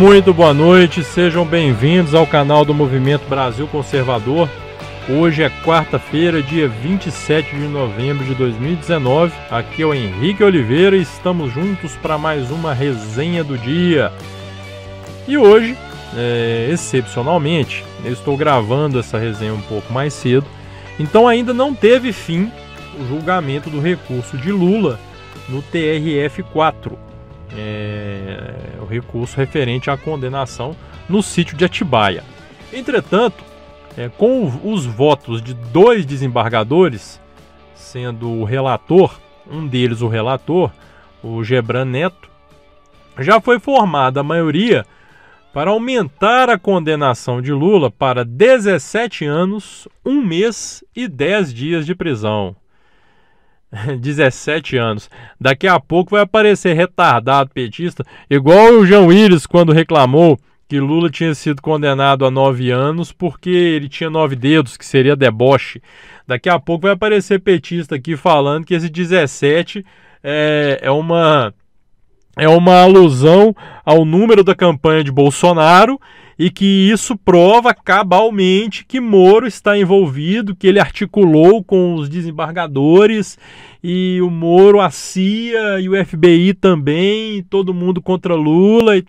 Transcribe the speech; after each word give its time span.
Muito 0.00 0.32
boa 0.32 0.54
noite, 0.54 1.04
sejam 1.04 1.44
bem-vindos 1.44 2.14
ao 2.14 2.26
canal 2.26 2.64
do 2.64 2.72
Movimento 2.72 3.28
Brasil 3.28 3.68
Conservador. 3.68 4.48
Hoje 5.06 5.42
é 5.42 5.50
quarta-feira, 5.62 6.42
dia 6.42 6.66
27 6.66 7.54
de 7.54 7.68
novembro 7.68 8.24
de 8.24 8.34
2019. 8.34 9.34
Aqui 9.50 9.82
é 9.82 9.84
o 9.86 9.92
Henrique 9.92 10.42
Oliveira 10.42 10.96
e 10.96 11.02
estamos 11.02 11.52
juntos 11.52 11.96
para 11.96 12.16
mais 12.16 12.50
uma 12.50 12.72
resenha 12.72 13.44
do 13.44 13.58
dia. 13.58 14.10
E 15.28 15.36
hoje, 15.36 15.76
é, 16.16 16.70
excepcionalmente, 16.72 17.84
eu 18.02 18.14
estou 18.14 18.38
gravando 18.38 18.98
essa 18.98 19.18
resenha 19.18 19.52
um 19.52 19.60
pouco 19.60 19.92
mais 19.92 20.14
cedo, 20.14 20.46
então 20.98 21.28
ainda 21.28 21.52
não 21.52 21.74
teve 21.74 22.10
fim 22.10 22.50
o 22.98 23.06
julgamento 23.06 23.68
do 23.68 23.78
recurso 23.82 24.38
de 24.38 24.50
Lula 24.50 24.98
no 25.46 25.62
TRF4 25.62 27.09
é, 27.56 28.78
o 28.80 28.84
recurso 28.84 29.36
referente 29.36 29.90
à 29.90 29.96
condenação 29.96 30.76
no 31.08 31.22
sítio 31.22 31.56
de 31.56 31.64
Atibaia. 31.64 32.24
Entretanto, 32.72 33.44
é, 33.96 34.08
com 34.08 34.44
os 34.64 34.86
votos 34.86 35.42
de 35.42 35.54
dois 35.54 36.06
desembargadores, 36.06 37.20
sendo 37.74 38.30
o 38.30 38.44
relator, 38.44 39.18
um 39.50 39.66
deles 39.66 40.00
o 40.00 40.08
relator, 40.08 40.70
o 41.22 41.42
Gebran 41.42 41.84
Neto, 41.84 42.30
já 43.18 43.40
foi 43.40 43.58
formada 43.58 44.20
a 44.20 44.24
maioria 44.24 44.86
para 45.52 45.70
aumentar 45.70 46.48
a 46.48 46.58
condenação 46.58 47.42
de 47.42 47.52
Lula 47.52 47.90
para 47.90 48.24
17 48.24 49.24
anos, 49.24 49.88
um 50.04 50.22
mês 50.22 50.84
e 50.94 51.08
10 51.08 51.52
dias 51.52 51.84
de 51.84 51.94
prisão. 51.94 52.54
17 53.98 54.76
anos. 54.76 55.10
Daqui 55.40 55.66
a 55.66 55.78
pouco 55.78 56.12
vai 56.12 56.22
aparecer 56.22 56.74
retardado 56.74 57.50
petista, 57.50 58.04
igual 58.28 58.74
o 58.74 58.86
João 58.86 59.06
Willis 59.06 59.46
quando 59.46 59.72
reclamou 59.72 60.38
que 60.68 60.78
Lula 60.78 61.10
tinha 61.10 61.34
sido 61.34 61.60
condenado 61.60 62.24
a 62.24 62.30
9 62.30 62.70
anos 62.70 63.10
porque 63.10 63.50
ele 63.50 63.88
tinha 63.88 64.08
nove 64.08 64.36
dedos, 64.36 64.76
que 64.76 64.86
seria 64.86 65.16
deboche. 65.16 65.82
Daqui 66.26 66.48
a 66.48 66.60
pouco 66.60 66.82
vai 66.82 66.92
aparecer 66.92 67.40
petista 67.40 67.96
aqui 67.96 68.16
falando 68.16 68.64
que 68.64 68.74
esse 68.74 68.88
17 68.88 69.84
é, 70.22 70.78
é 70.80 70.90
uma 70.90 71.52
é 72.36 72.48
uma 72.48 72.80
alusão 72.80 73.54
ao 73.84 74.04
número 74.04 74.44
da 74.44 74.54
campanha 74.54 75.02
de 75.02 75.10
Bolsonaro 75.10 76.00
e 76.40 76.50
que 76.50 76.64
isso 76.90 77.18
prova 77.18 77.74
cabalmente 77.74 78.82
que 78.86 78.98
Moro 78.98 79.46
está 79.46 79.76
envolvido, 79.76 80.56
que 80.56 80.66
ele 80.66 80.80
articulou 80.80 81.62
com 81.62 81.92
os 81.96 82.08
desembargadores 82.08 83.38
e 83.84 84.18
o 84.22 84.30
Moro, 84.30 84.80
a 84.80 84.90
CIA 84.90 85.80
e 85.80 85.88
o 85.90 86.02
FBI 86.02 86.54
também, 86.54 87.42
todo 87.42 87.74
mundo 87.74 88.00
contra 88.00 88.34
Lula. 88.34 88.96
E... 88.96 89.04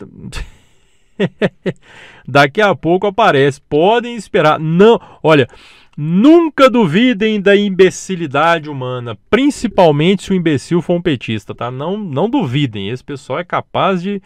Daqui 2.27 2.59
a 2.59 2.75
pouco 2.75 3.07
aparece, 3.07 3.61
podem 3.61 4.17
esperar. 4.17 4.59
Não, 4.59 4.99
olha, 5.23 5.47
nunca 5.95 6.69
duvidem 6.69 7.39
da 7.39 7.55
imbecilidade 7.55 8.69
humana, 8.69 9.17
principalmente 9.29 10.23
se 10.23 10.31
o 10.31 10.35
imbecil 10.35 10.81
for 10.81 10.95
um 10.95 11.01
petista, 11.01 11.55
tá? 11.55 11.71
Não, 11.71 11.97
não 11.97 12.29
duvidem, 12.29 12.89
esse 12.89 13.05
pessoal 13.05 13.39
é 13.39 13.45
capaz 13.45 14.01
de 14.01 14.21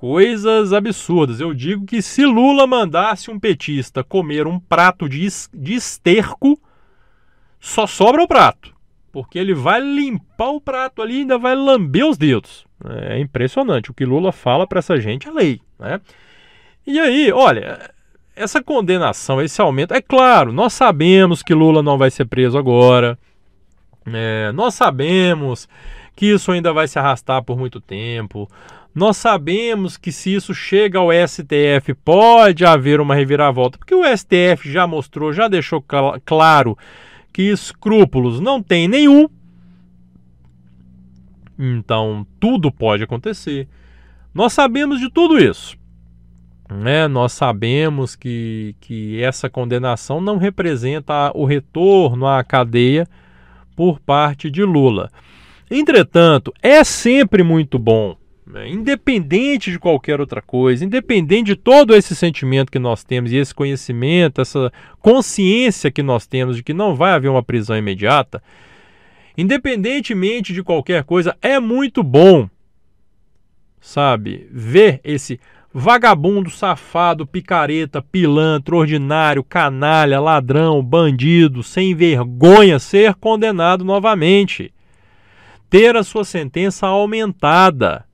coisas 0.00 0.72
absurdas. 0.72 1.40
Eu 1.40 1.52
digo 1.52 1.84
que 1.84 2.00
se 2.00 2.24
Lula 2.24 2.66
mandasse 2.66 3.30
um 3.30 3.38
petista 3.38 4.02
comer 4.02 4.46
um 4.46 4.58
prato 4.58 5.06
de, 5.06 5.28
de 5.52 5.74
esterco, 5.74 6.58
só 7.60 7.86
sobra 7.86 8.22
o 8.22 8.26
prato. 8.26 8.74
Porque 9.12 9.38
ele 9.38 9.52
vai 9.52 9.78
limpar 9.78 10.52
o 10.52 10.60
prato 10.60 11.02
ali 11.02 11.16
e 11.16 11.18
ainda 11.18 11.36
vai 11.36 11.54
lamber 11.54 12.06
os 12.06 12.16
dedos. 12.16 12.64
É 12.82 13.20
impressionante. 13.20 13.90
O 13.90 13.94
que 13.94 14.06
Lula 14.06 14.32
fala 14.32 14.66
para 14.66 14.78
essa 14.78 14.98
gente 14.98 15.28
é 15.28 15.30
lei. 15.30 15.60
Né? 15.78 16.00
E 16.86 16.98
aí, 16.98 17.30
olha, 17.30 17.90
essa 18.34 18.62
condenação, 18.62 19.38
esse 19.42 19.60
aumento. 19.60 19.92
É 19.92 20.00
claro, 20.00 20.50
nós 20.50 20.72
sabemos 20.72 21.42
que 21.42 21.52
Lula 21.52 21.82
não 21.82 21.98
vai 21.98 22.10
ser 22.10 22.24
preso 22.24 22.56
agora. 22.56 23.18
É, 24.06 24.50
nós 24.52 24.72
sabemos 24.72 25.68
que 26.16 26.24
isso 26.24 26.50
ainda 26.52 26.72
vai 26.72 26.88
se 26.88 26.98
arrastar 26.98 27.42
por 27.42 27.58
muito 27.58 27.82
tempo. 27.82 28.48
Nós 28.94 29.16
sabemos 29.16 29.96
que 29.96 30.10
se 30.10 30.34
isso 30.34 30.52
chega 30.52 30.98
ao 30.98 31.10
STF, 31.12 31.94
pode 32.04 32.64
haver 32.64 33.00
uma 33.00 33.14
reviravolta, 33.14 33.78
porque 33.78 33.94
o 33.94 34.04
STF 34.04 34.70
já 34.70 34.86
mostrou, 34.86 35.32
já 35.32 35.46
deixou 35.46 35.80
cl 35.80 36.20
claro 36.24 36.76
que 37.32 37.42
escrúpulos 37.42 38.40
não 38.40 38.60
tem 38.60 38.88
nenhum. 38.88 39.28
Então, 41.56 42.26
tudo 42.40 42.72
pode 42.72 43.04
acontecer. 43.04 43.68
Nós 44.34 44.52
sabemos 44.52 44.98
de 44.98 45.08
tudo 45.08 45.38
isso. 45.38 45.78
Né? 46.68 47.06
Nós 47.06 47.32
sabemos 47.32 48.16
que, 48.16 48.74
que 48.80 49.22
essa 49.22 49.48
condenação 49.48 50.20
não 50.20 50.36
representa 50.36 51.30
o 51.34 51.44
retorno 51.44 52.26
à 52.26 52.42
cadeia 52.42 53.06
por 53.76 54.00
parte 54.00 54.50
de 54.50 54.64
Lula. 54.64 55.10
Entretanto, 55.70 56.52
é 56.60 56.82
sempre 56.82 57.42
muito 57.42 57.78
bom 57.78 58.16
né? 58.50 58.68
independente 58.68 59.70
de 59.70 59.78
qualquer 59.78 60.20
outra 60.20 60.42
coisa, 60.42 60.84
independente 60.84 61.46
de 61.46 61.56
todo 61.56 61.94
esse 61.94 62.14
sentimento 62.14 62.70
que 62.70 62.78
nós 62.78 63.04
temos 63.04 63.32
e 63.32 63.36
esse 63.36 63.54
conhecimento, 63.54 64.40
essa 64.40 64.72
consciência 64.98 65.90
que 65.90 66.02
nós 66.02 66.26
temos 66.26 66.56
de 66.56 66.62
que 66.62 66.74
não 66.74 66.94
vai 66.94 67.12
haver 67.12 67.28
uma 67.28 67.42
prisão 67.42 67.76
imediata, 67.76 68.42
independentemente 69.38 70.52
de 70.52 70.62
qualquer 70.62 71.04
coisa, 71.04 71.36
é 71.40 71.58
muito 71.60 72.02
bom, 72.02 72.48
sabe, 73.80 74.48
ver 74.50 75.00
esse 75.04 75.40
vagabundo, 75.72 76.50
safado, 76.50 77.26
picareta, 77.26 78.02
pilantra, 78.02 78.74
ordinário, 78.74 79.44
canalha, 79.44 80.20
ladrão, 80.20 80.82
bandido, 80.82 81.62
sem 81.62 81.94
vergonha 81.94 82.78
ser 82.80 83.14
condenado 83.14 83.84
novamente. 83.84 84.74
Ter 85.70 85.96
a 85.96 86.02
sua 86.02 86.24
sentença 86.24 86.88
aumentada 86.88 88.04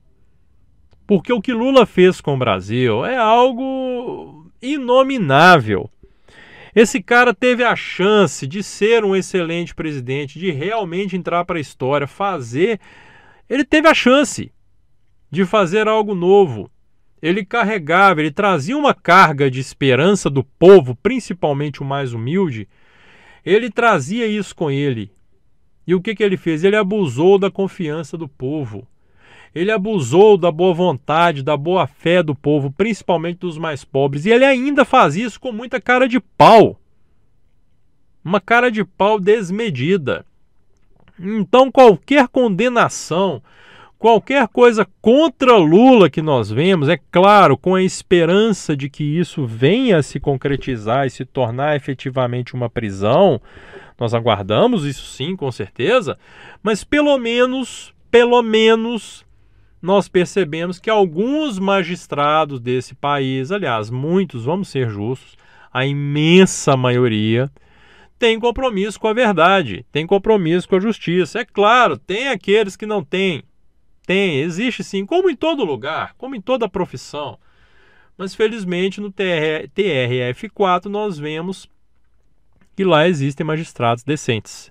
porque 1.07 1.31
o 1.31 1.41
que 1.41 1.53
Lula 1.53 1.85
fez 1.85 2.19
com 2.19 2.35
o 2.35 2.37
Brasil 2.37 3.05
é 3.05 3.15
algo 3.15 4.51
inominável. 4.61 5.89
Esse 6.75 7.01
cara 7.01 7.33
teve 7.33 7.63
a 7.63 7.75
chance 7.75 8.45
de 8.45 8.61
ser 8.61 9.03
um 9.05 9.15
excelente 9.15 9.73
presidente, 9.73 10.37
de 10.37 10.51
realmente 10.51 11.15
entrar 11.15 11.45
para 11.45 11.57
a 11.57 11.61
história, 11.61 12.05
fazer. 12.05 12.79
Ele 13.49 13.63
teve 13.63 13.87
a 13.87 13.93
chance 13.93 14.51
de 15.31 15.45
fazer 15.45 15.87
algo 15.87 16.13
novo. 16.13 16.69
Ele 17.21 17.43
carregava, 17.43 18.19
ele 18.19 18.29
trazia 18.29 18.77
uma 18.77 18.93
carga 18.93 19.49
de 19.49 19.59
esperança 19.59 20.29
do 20.29 20.43
povo, 20.43 20.93
principalmente 20.93 21.81
o 21.81 21.85
mais 21.85 22.13
humilde. 22.13 22.67
Ele 23.43 23.71
trazia 23.71 24.27
isso 24.27 24.55
com 24.55 24.69
ele. 24.69 25.09
E 25.87 25.95
o 25.95 26.01
que, 26.01 26.13
que 26.13 26.23
ele 26.23 26.37
fez? 26.37 26.63
Ele 26.63 26.75
abusou 26.75 27.39
da 27.39 27.49
confiança 27.49 28.17
do 28.17 28.27
povo. 28.27 28.85
Ele 29.53 29.71
abusou 29.71 30.37
da 30.37 30.51
boa 30.51 30.73
vontade, 30.73 31.43
da 31.43 31.57
boa 31.57 31.87
fé 31.87 32.21
do 32.21 32.35
povo, 32.35 32.71
principalmente 32.71 33.39
dos 33.39 33.57
mais 33.57 33.83
pobres, 33.83 34.25
e 34.25 34.29
ele 34.29 34.45
ainda 34.45 34.85
faz 34.85 35.15
isso 35.15 35.39
com 35.39 35.51
muita 35.51 35.81
cara 35.81 36.07
de 36.07 36.19
pau. 36.19 36.79
Uma 38.23 38.41
cara 38.41 38.69
de 38.69 38.83
pau 38.83 39.19
desmedida. 39.19 40.25
Então, 41.19 41.71
qualquer 41.71 42.27
condenação, 42.27 43.41
qualquer 43.97 44.47
coisa 44.47 44.87
contra 45.01 45.57
Lula 45.57 46.09
que 46.09 46.21
nós 46.21 46.51
vemos, 46.51 46.89
é 46.89 46.99
claro, 47.11 47.57
com 47.57 47.73
a 47.73 47.81
esperança 47.81 48.75
de 48.77 48.89
que 48.89 49.03
isso 49.03 49.45
venha 49.45 49.97
a 49.97 50.03
se 50.03 50.19
concretizar 50.19 51.07
e 51.07 51.09
se 51.09 51.25
tornar 51.25 51.75
efetivamente 51.75 52.53
uma 52.53 52.69
prisão, 52.69 53.41
nós 53.99 54.13
aguardamos 54.13 54.85
isso 54.85 55.05
sim, 55.05 55.35
com 55.35 55.51
certeza, 55.51 56.17
mas 56.61 56.83
pelo 56.83 57.17
menos, 57.17 57.93
pelo 58.11 58.43
menos 58.43 59.25
nós 59.87 60.09
percebemos 60.09 60.79
que 60.79 60.89
alguns 60.89 61.57
magistrados 61.57 62.59
desse 62.59 62.93
país, 62.93 63.53
aliás, 63.53 63.89
muitos, 63.89 64.43
vamos 64.43 64.67
ser 64.67 64.89
justos, 64.89 65.37
a 65.71 65.85
imensa 65.85 66.75
maioria, 66.75 67.49
tem 68.19 68.37
compromisso 68.37 68.99
com 68.99 69.07
a 69.07 69.13
verdade, 69.13 69.85
tem 69.89 70.05
compromisso 70.05 70.67
com 70.67 70.75
a 70.75 70.79
justiça. 70.81 71.39
É 71.39 71.45
claro, 71.45 71.97
tem 71.97 72.27
aqueles 72.27 72.75
que 72.75 72.85
não 72.85 73.01
têm. 73.01 73.43
Tem, 74.05 74.41
existe 74.41 74.83
sim, 74.83 75.05
como 75.05 75.29
em 75.29 75.37
todo 75.37 75.63
lugar, 75.63 76.15
como 76.17 76.35
em 76.35 76.41
toda 76.41 76.67
profissão. 76.67 77.39
Mas 78.17 78.35
felizmente 78.35 78.99
no 78.99 79.09
TR, 79.09 79.69
TRF4 79.73 80.87
nós 80.87 81.17
vemos 81.17 81.65
que 82.75 82.83
lá 82.83 83.07
existem 83.07 83.47
magistrados 83.47 84.03
decentes. 84.03 84.69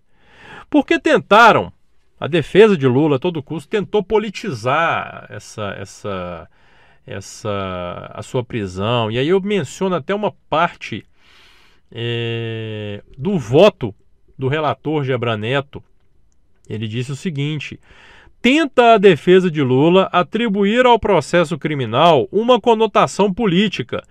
Porque 0.69 0.99
tentaram 0.99 1.73
a 2.19 2.27
defesa 2.27 2.77
de 2.77 2.87
Lula 2.87 3.17
a 3.17 3.19
todo 3.19 3.43
custo 3.43 3.69
tentou 3.69 4.03
politizar 4.03 5.27
essa 5.29 5.77
essa 5.79 6.49
essa 7.07 8.11
a 8.15 8.23
sua 8.23 8.43
prisão. 8.43 9.11
E 9.11 9.19
aí 9.19 9.29
eu 9.29 9.41
menciono 9.41 9.95
até 9.95 10.15
uma 10.15 10.33
parte 10.49 11.05
é, 11.93 13.03
do 13.17 13.39
voto 13.39 13.95
do 14.39 14.49
relator 14.49 15.05
Gebran 15.05 15.37
Neto. 15.37 15.83
Ele 16.69 16.89
disse 16.89 17.13
o 17.13 17.17
seguinte 17.17 17.79
tenta 18.47 18.95
a 18.95 18.99
defesa 18.99 19.51
de 19.51 19.61
Lula 19.61 20.09
atribuir 20.13 20.87
ao 20.87 21.01
processo 21.01 21.59
criminal 21.59 22.29
uma 22.31 22.61
conotação 22.61 23.33
política, 23.35 24.05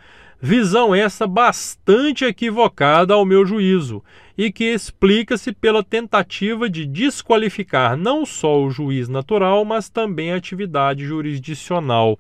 visão 0.46 0.94
essa 0.94 1.26
bastante 1.26 2.24
equivocada 2.24 3.16
ao 3.16 3.26
meu 3.26 3.46
juízo, 3.46 4.04
e 4.38 4.52
que 4.52 4.66
explica-se 4.66 5.52
pela 5.52 5.84
tentativa 5.84 6.70
de 6.70 6.86
desqualificar 6.86 7.98
não 7.98 8.26
só 8.26 8.62
o 8.62 8.70
juiz 8.70 9.10
natural, 9.10 9.66
mas 9.66 9.90
também 9.90 10.32
a 10.32 10.36
atividade 10.36 11.04
jurisdicional. 11.04 12.20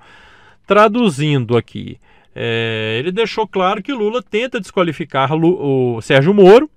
Traduzindo 0.65 1.55
aqui, 1.55 1.99
é, 2.33 2.97
ele 2.99 3.11
deixou 3.11 3.47
claro 3.47 3.83
que 3.83 3.93
Lula 3.93 4.23
tenta 4.23 4.59
desqualificar 4.59 5.31
o 5.31 6.01
Sérgio 6.01 6.33
Moro, 6.33 6.67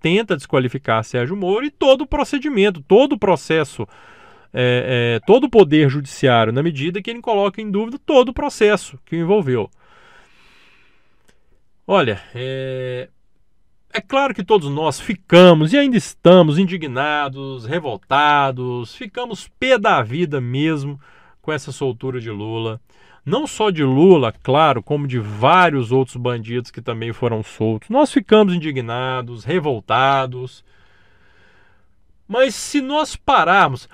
tenta 0.00 0.34
desqualificar 0.34 1.04
Sérgio 1.04 1.36
Moro 1.36 1.64
e 1.64 1.70
todo 1.70 2.00
o 2.00 2.06
procedimento, 2.06 2.82
todo 2.88 3.12
o 3.12 3.18
processo, 3.18 3.86
é, 4.52 5.20
é, 5.20 5.26
todo 5.26 5.44
o 5.44 5.50
poder 5.50 5.88
judiciário, 5.88 6.52
na 6.52 6.62
medida 6.62 7.00
que 7.00 7.08
ele 7.08 7.20
coloca 7.20 7.62
em 7.62 7.70
dúvida 7.70 8.00
todo 8.04 8.30
o 8.30 8.34
processo 8.34 8.98
que 9.06 9.14
o 9.14 9.20
envolveu. 9.20 9.70
Olha, 11.86 12.22
é, 12.34 13.08
é 13.92 14.00
claro 14.00 14.34
que 14.34 14.44
todos 14.44 14.70
nós 14.70 15.00
ficamos 15.00 15.72
e 15.72 15.78
ainda 15.78 15.96
estamos 15.96 16.58
indignados, 16.58 17.64
revoltados, 17.64 18.94
ficamos 18.94 19.48
pé 19.58 19.78
da 19.78 20.02
vida 20.02 20.40
mesmo 20.40 21.00
com 21.40 21.52
essa 21.52 21.72
soltura 21.72 22.20
de 22.20 22.30
Lula 22.30 22.80
não 23.24 23.46
só 23.46 23.70
de 23.70 23.84
Lula, 23.84 24.34
claro, 24.42 24.82
como 24.82 25.06
de 25.06 25.18
vários 25.18 25.92
outros 25.92 26.16
bandidos 26.16 26.70
que 26.70 26.82
também 26.82 27.12
foram 27.12 27.42
soltos. 27.42 27.88
Nós 27.88 28.12
ficamos 28.12 28.52
indignados, 28.52 29.44
revoltados. 29.44 30.64
Mas 32.26 32.54
se 32.54 32.80
nós 32.80 33.14
pararmos, 33.14 33.88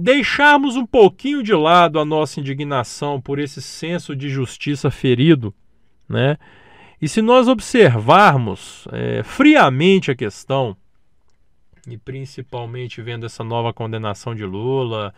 deixarmos 0.00 0.76
um 0.76 0.86
pouquinho 0.86 1.42
de 1.42 1.52
lado 1.52 1.98
a 1.98 2.04
nossa 2.04 2.40
indignação 2.40 3.20
por 3.20 3.38
esse 3.38 3.60
senso 3.60 4.16
de 4.16 4.30
justiça 4.30 4.90
ferido, 4.90 5.54
né? 6.08 6.38
E 7.02 7.08
se 7.08 7.20
nós 7.20 7.48
observarmos 7.48 8.86
é, 8.92 9.24
friamente 9.24 10.12
a 10.12 10.14
questão, 10.14 10.76
e 11.88 11.98
principalmente 11.98 13.02
vendo 13.02 13.26
essa 13.26 13.42
nova 13.42 13.72
condenação 13.72 14.36
de 14.36 14.44
Lula, 14.44 15.12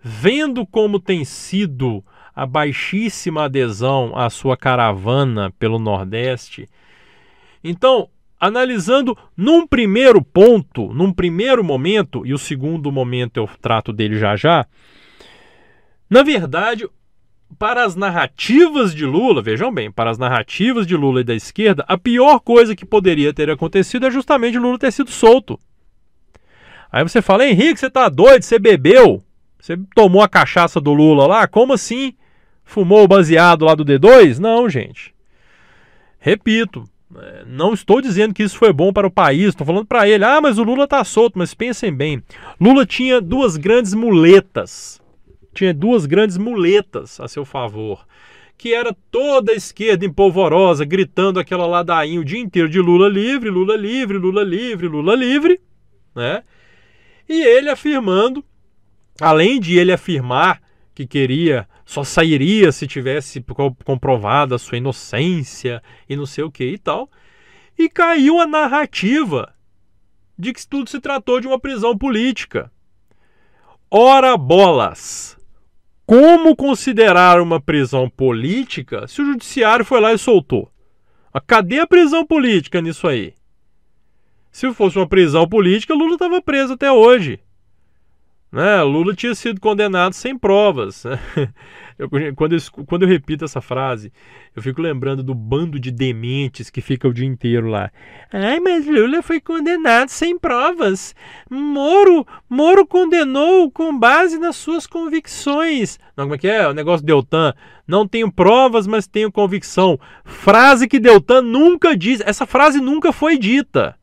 vendo 0.00 0.66
como 0.66 0.98
tem 0.98 1.26
sido 1.26 2.02
a 2.34 2.46
baixíssima 2.46 3.44
adesão 3.44 4.16
à 4.16 4.30
sua 4.30 4.56
caravana 4.56 5.52
pelo 5.58 5.78
Nordeste. 5.78 6.66
Então, 7.62 8.08
analisando 8.40 9.14
num 9.36 9.66
primeiro 9.66 10.22
ponto, 10.22 10.94
num 10.94 11.12
primeiro 11.12 11.62
momento, 11.62 12.24
e 12.24 12.32
o 12.32 12.38
segundo 12.38 12.90
momento 12.90 13.36
eu 13.36 13.46
trato 13.60 13.92
dele 13.92 14.18
já 14.18 14.34
já, 14.34 14.66
na 16.08 16.22
verdade, 16.22 16.88
para 17.56 17.84
as 17.84 17.94
narrativas 17.94 18.94
de 18.94 19.06
Lula, 19.06 19.42
vejam 19.42 19.72
bem, 19.72 19.90
para 19.90 20.10
as 20.10 20.18
narrativas 20.18 20.86
de 20.86 20.96
Lula 20.96 21.20
e 21.20 21.24
da 21.24 21.34
esquerda, 21.34 21.84
a 21.86 21.96
pior 21.96 22.40
coisa 22.40 22.74
que 22.74 22.84
poderia 22.84 23.32
ter 23.32 23.50
acontecido 23.50 24.06
é 24.06 24.10
justamente 24.10 24.58
Lula 24.58 24.78
ter 24.78 24.92
sido 24.92 25.10
solto. 25.10 25.58
Aí 26.90 27.02
você 27.02 27.20
fala, 27.20 27.46
Henrique, 27.46 27.78
você 27.78 27.90
tá 27.90 28.08
doido, 28.08 28.42
você 28.42 28.58
bebeu? 28.58 29.22
Você 29.58 29.76
tomou 29.94 30.22
a 30.22 30.28
cachaça 30.28 30.80
do 30.80 30.92
Lula 30.92 31.26
lá? 31.26 31.46
Como 31.46 31.72
assim? 31.72 32.14
Fumou 32.64 33.04
o 33.04 33.08
baseado 33.08 33.64
lá 33.64 33.74
do 33.74 33.84
D2? 33.84 34.38
Não, 34.38 34.68
gente. 34.68 35.14
Repito, 36.18 36.84
é, 37.16 37.44
não 37.46 37.72
estou 37.72 38.00
dizendo 38.00 38.34
que 38.34 38.42
isso 38.42 38.58
foi 38.58 38.72
bom 38.72 38.92
para 38.92 39.06
o 39.06 39.10
país, 39.10 39.48
estou 39.48 39.66
falando 39.66 39.86
para 39.86 40.08
ele, 40.08 40.24
ah, 40.24 40.40
mas 40.40 40.58
o 40.58 40.62
Lula 40.62 40.84
está 40.84 41.02
solto, 41.04 41.38
mas 41.38 41.54
pensem 41.54 41.92
bem, 41.92 42.22
Lula 42.60 42.84
tinha 42.84 43.20
duas 43.20 43.56
grandes 43.56 43.94
muletas, 43.94 45.00
tinha 45.58 45.74
duas 45.74 46.06
grandes 46.06 46.36
muletas 46.36 47.18
a 47.18 47.26
seu 47.26 47.44
favor, 47.44 48.06
que 48.56 48.72
era 48.72 48.96
toda 49.10 49.50
a 49.50 49.56
esquerda 49.56 50.06
empolvorosa, 50.06 50.84
gritando 50.84 51.40
aquela 51.40 51.66
ladainha 51.66 52.20
o 52.20 52.24
dia 52.24 52.38
inteiro 52.38 52.68
de 52.68 52.80
Lula 52.80 53.08
livre, 53.08 53.50
Lula 53.50 53.76
livre, 53.76 54.18
Lula 54.18 54.44
livre, 54.44 54.86
Lula 54.86 55.16
livre, 55.16 55.60
né? 56.14 56.44
E 57.28 57.42
ele 57.42 57.68
afirmando, 57.68 58.44
além 59.20 59.58
de 59.58 59.76
ele 59.76 59.92
afirmar 59.92 60.62
que 60.94 61.06
queria 61.06 61.68
só 61.84 62.04
sairia 62.04 62.70
se 62.70 62.86
tivesse 62.86 63.44
comprovada 63.84 64.54
a 64.54 64.58
sua 64.58 64.78
inocência 64.78 65.82
e 66.08 66.14
não 66.14 66.26
sei 66.26 66.44
o 66.44 66.52
que 66.52 66.64
e 66.64 66.78
tal. 66.78 67.10
E 67.76 67.88
caiu 67.88 68.40
a 68.40 68.46
narrativa 68.46 69.52
de 70.38 70.52
que 70.52 70.66
tudo 70.66 70.88
se 70.88 71.00
tratou 71.00 71.40
de 71.40 71.46
uma 71.48 71.58
prisão 71.58 71.96
política. 71.96 72.70
Ora 73.90 74.36
bolas! 74.36 75.37
Como 76.08 76.56
considerar 76.56 77.38
uma 77.38 77.60
prisão 77.60 78.08
política 78.08 79.06
se 79.06 79.20
o 79.20 79.26
judiciário 79.26 79.84
foi 79.84 80.00
lá 80.00 80.10
e 80.10 80.16
soltou? 80.16 80.72
Cadê 81.46 81.80
a 81.80 81.86
prisão 81.86 82.24
política 82.24 82.80
nisso 82.80 83.06
aí? 83.06 83.34
Se 84.50 84.72
fosse 84.72 84.96
uma 84.96 85.06
prisão 85.06 85.46
política, 85.46 85.92
Lula 85.92 86.14
estava 86.14 86.40
preso 86.40 86.72
até 86.72 86.90
hoje. 86.90 87.38
Né? 88.50 88.82
Lula 88.82 89.14
tinha 89.14 89.34
sido 89.34 89.60
condenado 89.60 90.14
sem 90.14 90.36
provas. 90.36 91.04
Eu, 91.98 92.08
quando, 92.36 92.52
eu, 92.52 92.60
quando 92.86 93.02
eu 93.02 93.08
repito 93.08 93.44
essa 93.44 93.60
frase, 93.60 94.12
eu 94.54 94.62
fico 94.62 94.80
lembrando 94.80 95.20
do 95.20 95.34
bando 95.34 95.80
de 95.80 95.90
dementes 95.90 96.70
que 96.70 96.80
fica 96.80 97.08
o 97.08 97.12
dia 97.12 97.26
inteiro 97.26 97.66
lá. 97.66 97.90
Ai, 98.32 98.60
mas 98.60 98.86
Lula 98.86 99.20
foi 99.20 99.40
condenado 99.40 100.08
sem 100.08 100.38
provas. 100.38 101.12
Moro, 101.50 102.24
Moro 102.48 102.86
condenou 102.86 103.68
com 103.68 103.98
base 103.98 104.38
nas 104.38 104.54
suas 104.54 104.86
convicções. 104.86 105.98
Não, 106.16 106.26
como 106.26 106.36
é 106.36 106.38
que 106.38 106.46
é? 106.46 106.68
O 106.68 106.72
negócio 106.72 107.04
de 107.04 107.12
Deltan. 107.12 107.52
Não 107.84 108.06
tenho 108.06 108.30
provas, 108.30 108.86
mas 108.86 109.08
tenho 109.08 109.32
convicção. 109.32 109.98
Frase 110.24 110.86
que 110.86 111.00
Deltan 111.00 111.42
nunca 111.42 111.96
diz. 111.96 112.20
Essa 112.24 112.46
frase 112.46 112.80
nunca 112.80 113.12
foi 113.12 113.36
dita. 113.36 113.97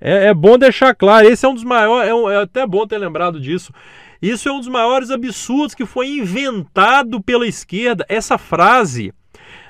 É, 0.00 0.26
é, 0.26 0.34
bom 0.34 0.56
deixar 0.56 0.94
claro, 0.94 1.28
esse 1.28 1.44
é 1.44 1.48
um 1.48 1.54
dos 1.54 1.64
maiores, 1.64 2.08
é, 2.08 2.14
um, 2.14 2.30
é, 2.30 2.42
até 2.42 2.66
bom 2.66 2.86
ter 2.86 2.98
lembrado 2.98 3.40
disso. 3.40 3.72
Isso 4.20 4.48
é 4.48 4.52
um 4.52 4.58
dos 4.58 4.68
maiores 4.68 5.10
absurdos 5.10 5.74
que 5.74 5.86
foi 5.86 6.08
inventado 6.08 7.20
pela 7.20 7.46
esquerda. 7.46 8.04
Essa 8.08 8.36
frase, 8.38 9.12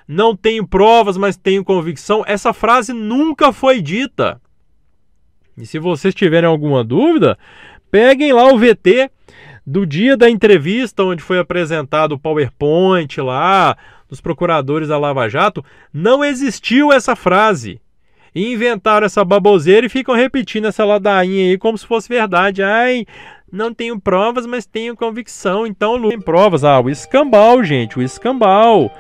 não 0.06 0.34
tenho 0.34 0.66
provas, 0.66 1.16
mas 1.16 1.36
tenho 1.36 1.64
convicção, 1.64 2.24
essa 2.26 2.52
frase 2.52 2.92
nunca 2.92 3.52
foi 3.52 3.80
dita. 3.80 4.40
E 5.56 5.66
se 5.66 5.78
vocês 5.78 6.14
tiverem 6.14 6.48
alguma 6.48 6.84
dúvida, 6.84 7.38
peguem 7.90 8.32
lá 8.32 8.52
o 8.52 8.58
VT 8.58 9.10
do 9.66 9.84
dia 9.84 10.16
da 10.16 10.30
entrevista, 10.30 11.02
onde 11.02 11.22
foi 11.22 11.38
apresentado 11.38 12.12
o 12.12 12.18
PowerPoint 12.18 13.20
lá, 13.20 13.76
dos 14.08 14.20
procuradores 14.20 14.88
da 14.88 14.98
Lava 14.98 15.28
Jato, 15.28 15.62
não 15.92 16.24
existiu 16.24 16.90
essa 16.90 17.14
frase 17.14 17.80
inventaram 18.34 19.06
essa 19.06 19.24
baboseira 19.24 19.86
e 19.86 19.90
ficam 19.90 20.14
repetindo 20.14 20.66
essa 20.66 20.84
ladainha 20.84 21.50
aí 21.50 21.58
como 21.58 21.76
se 21.76 21.86
fosse 21.86 22.08
verdade. 22.08 22.62
Ai, 22.62 23.06
não 23.50 23.72
tenho 23.72 23.98
provas, 24.00 24.46
mas 24.46 24.66
tenho 24.66 24.96
convicção. 24.96 25.66
Então, 25.66 25.96
Lula 25.96 26.10
tem 26.10 26.20
provas. 26.20 26.64
Ah, 26.64 26.80
o 26.80 26.90
escambau, 26.90 27.64
gente, 27.64 27.98
o 27.98 28.02
escambau. 28.02 28.92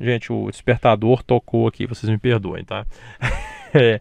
Gente, 0.00 0.32
o 0.32 0.50
despertador 0.50 1.22
tocou 1.22 1.66
aqui, 1.66 1.86
vocês 1.86 2.10
me 2.10 2.18
perdoem, 2.18 2.64
tá? 2.64 2.86
é. 3.74 3.98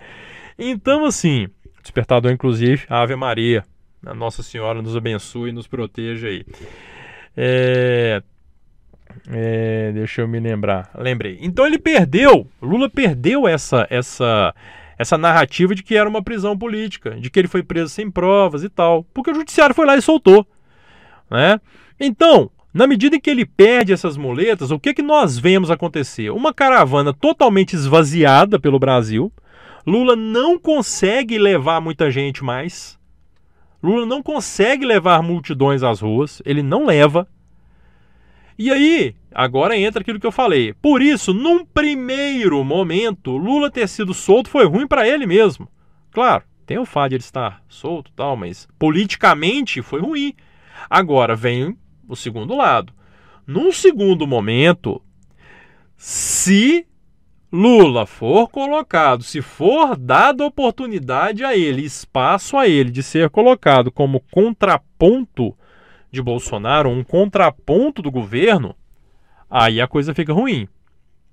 Então, 0.58 1.06
assim, 1.06 1.48
despertador, 1.82 2.32
inclusive, 2.32 2.86
Ave 2.90 3.16
Maria. 3.16 3.64
A 4.06 4.14
Nossa 4.14 4.42
Senhora 4.42 4.82
nos 4.82 4.96
abençoe 4.96 5.50
e 5.50 5.54
nos 5.54 5.68
proteja 5.68 6.28
aí. 6.28 6.44
É, 7.38 8.22
é, 9.30 9.92
deixa 9.94 10.22
eu 10.22 10.28
me 10.28 10.40
lembrar. 10.40 10.90
Lembrei. 10.98 11.38
Então 11.42 11.66
ele 11.66 11.78
perdeu. 11.78 12.48
Lula 12.62 12.90
perdeu 12.90 13.48
essa 13.48 13.88
essa 13.90 14.54
essa 14.98 15.18
narrativa 15.18 15.74
de 15.74 15.82
que 15.82 15.96
era 15.96 16.08
uma 16.08 16.22
prisão 16.22 16.56
política, 16.56 17.12
de 17.12 17.30
que 17.30 17.40
ele 17.40 17.48
foi 17.48 17.64
preso 17.64 17.90
sem 17.90 18.12
provas 18.12 18.64
e 18.64 18.70
tal, 18.70 19.04
porque 19.14 19.32
o 19.32 19.36
judiciário 19.36 19.74
foi 19.74 19.86
lá 19.86 19.98
e 19.98 20.02
soltou, 20.02 20.46
né? 21.28 21.60
Então, 22.00 22.52
na 22.72 22.86
medida 22.86 23.16
em 23.16 23.20
que 23.20 23.30
ele 23.30 23.46
perde 23.46 23.92
essas 23.92 24.16
muletas, 24.16 24.70
o 24.70 24.80
que 24.80 24.94
que 24.94 25.02
nós 25.02 25.38
vemos 25.38 25.72
acontecer? 25.72 26.30
Uma 26.30 26.54
caravana 26.54 27.14
totalmente 27.14 27.74
esvaziada 27.74 28.60
pelo 28.60 28.80
Brasil. 28.80 29.32
Lula 29.86 30.16
não 30.16 30.60
consegue 30.60 31.40
levar 31.40 31.82
muita 31.82 32.12
gente 32.12 32.44
mais. 32.44 32.98
Lula 33.84 34.06
não 34.06 34.22
consegue 34.22 34.86
levar 34.86 35.24
multidões 35.24 35.82
às 35.82 36.00
ruas, 36.00 36.42
ele 36.46 36.62
não 36.62 36.86
leva. 36.86 37.28
E 38.64 38.72
aí, 38.72 39.16
agora 39.34 39.76
entra 39.76 40.02
aquilo 40.02 40.20
que 40.20 40.28
eu 40.28 40.32
falei. 40.32 40.72
Por 40.74 41.02
isso, 41.02 41.34
num 41.34 41.66
primeiro 41.66 42.64
momento, 42.64 43.36
Lula 43.36 43.72
ter 43.72 43.88
sido 43.90 44.14
solto 44.14 44.52
foi 44.52 44.68
ruim 44.68 44.86
para 44.86 45.08
ele 45.08 45.26
mesmo. 45.26 45.68
Claro, 46.12 46.44
tem 46.64 46.78
o 46.78 46.86
fato 46.86 47.10
de 47.10 47.16
ele 47.16 47.24
estar 47.24 47.64
solto 47.68 48.12
tal, 48.16 48.38
mas 48.38 48.68
politicamente 48.78 49.82
foi 49.82 50.00
ruim. 50.00 50.36
Agora 50.88 51.36
vem 51.36 51.76
o 52.08 52.16
segundo 52.16 52.56
lado. 52.56 52.94
Num 53.48 53.72
segundo 53.72 54.28
momento, 54.28 55.02
se 55.98 56.86
Lula 57.52 58.06
for 58.06 58.48
colocado, 58.48 59.24
se 59.24 59.42
for 59.42 59.98
dada 59.98 60.46
oportunidade 60.46 61.44
a 61.44 61.58
ele, 61.58 61.82
espaço 61.82 62.56
a 62.56 62.68
ele 62.68 62.92
de 62.92 63.02
ser 63.02 63.32
colocado 63.32 63.92
como 63.92 64.20
contraponto 64.32 65.58
de 66.12 66.22
Bolsonaro, 66.22 66.90
um 66.90 67.04
contraponto 67.04 68.02
do 68.02 68.12
governo, 68.12 68.76
aí 69.50 69.80
a 69.80 69.88
coisa 69.88 70.14
fica 70.14 70.34
ruim. 70.34 70.68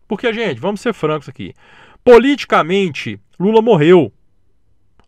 Porque, 0.07 0.33
gente, 0.33 0.61
vamos 0.61 0.81
ser 0.81 0.95
francos 0.95 1.29
aqui. 1.29 1.53
Politicamente, 2.05 3.21
Lula 3.39 3.61
morreu. 3.61 4.13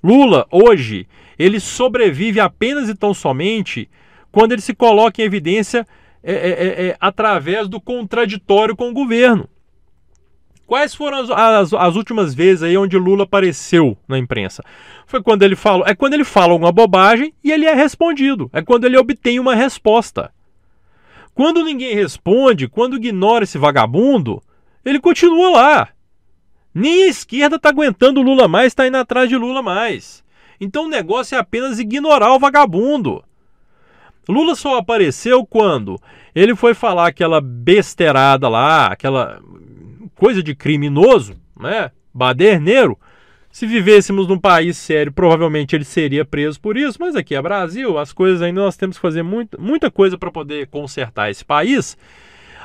Lula, 0.03 0.47
hoje, 0.51 1.07
ele 1.39 1.61
sobrevive 1.61 2.41
apenas 2.41 2.89
e 2.89 2.95
tão 2.95 3.15
somente 3.15 3.89
quando 4.31 4.53
ele 4.53 4.61
se 4.61 4.75
coloca 4.75 5.23
em 5.23 5.25
evidência 5.25 5.87
é, 6.23 6.33
é, 6.33 6.51
é, 6.51 6.87
é 6.89 6.97
através 7.01 7.69
do 7.69 7.81
contraditório 7.81 8.77
com 8.77 8.91
o 8.91 8.95
governo. 8.95 9.49
Quais 10.71 10.95
foram 10.95 11.19
as, 11.19 11.31
as, 11.31 11.75
as, 11.75 11.97
últimas 11.97 12.33
vezes 12.33 12.63
aí 12.63 12.79
onde 12.79 12.97
Lula 12.97 13.25
apareceu 13.25 13.99
na 14.07 14.17
imprensa? 14.17 14.63
Foi 15.05 15.21
quando 15.21 15.43
ele 15.43 15.57
fala, 15.57 15.83
é 15.89 15.97
quando 15.97 16.15
ele 16.15 16.23
fala 16.23 16.53
alguma 16.53 16.71
bobagem 16.71 17.35
e 17.43 17.51
ele 17.51 17.67
é 17.67 17.75
respondido. 17.75 18.49
É 18.53 18.63
quando 18.63 18.85
ele 18.85 18.97
obtém 18.97 19.41
uma 19.41 19.57
resposta. 19.57 20.33
Quando 21.35 21.65
ninguém 21.65 21.93
responde, 21.97 22.69
quando 22.69 22.95
ignora 22.95 23.43
esse 23.43 23.59
vagabundo, 23.59 24.41
ele 24.85 25.01
continua 25.01 25.51
lá. 25.51 25.89
Nem 26.73 27.03
a 27.03 27.09
esquerda 27.09 27.57
está 27.57 27.71
aguentando 27.71 28.23
Lula 28.23 28.47
mais, 28.47 28.69
está 28.69 28.87
indo 28.87 28.97
atrás 28.97 29.29
de 29.29 29.37
Lula 29.37 29.63
mais. 29.63 30.23
Então 30.61 30.85
o 30.85 30.89
negócio 30.89 31.35
é 31.35 31.39
apenas 31.41 31.81
ignorar 31.81 32.33
o 32.33 32.39
vagabundo. 32.39 33.25
Lula 34.29 34.55
só 34.55 34.79
apareceu 34.79 35.45
quando 35.45 36.01
ele 36.33 36.55
foi 36.55 36.75
falar 36.75 37.09
aquela 37.09 37.41
besteirada 37.41 38.49
lá, 38.49 38.87
aquela 38.87 39.43
coisa 40.21 40.43
de 40.43 40.55
criminoso, 40.55 41.35
né? 41.59 41.91
Baderneiro. 42.13 42.99
Se 43.51 43.67
vivêssemos 43.67 44.29
num 44.29 44.39
país 44.39 44.77
sério, 44.77 45.11
provavelmente 45.11 45.75
ele 45.75 45.85
seria 45.85 46.27
preso 46.27 46.61
por 46.61 46.77
isso, 46.77 46.99
mas 47.01 47.17
aqui 47.17 47.35
é 47.35 47.41
Brasil, 47.41 47.99
as 47.99 48.13
coisas 48.13 48.43
ainda 48.43 48.61
nós 48.61 48.77
temos 48.77 48.97
que 48.97 49.03
fazer 49.03 49.23
muito, 49.23 49.59
muita 49.59 49.91
coisa 49.91 50.19
para 50.19 50.31
poder 50.31 50.67
consertar 50.67 51.31
esse 51.31 51.43
país. 51.43 51.97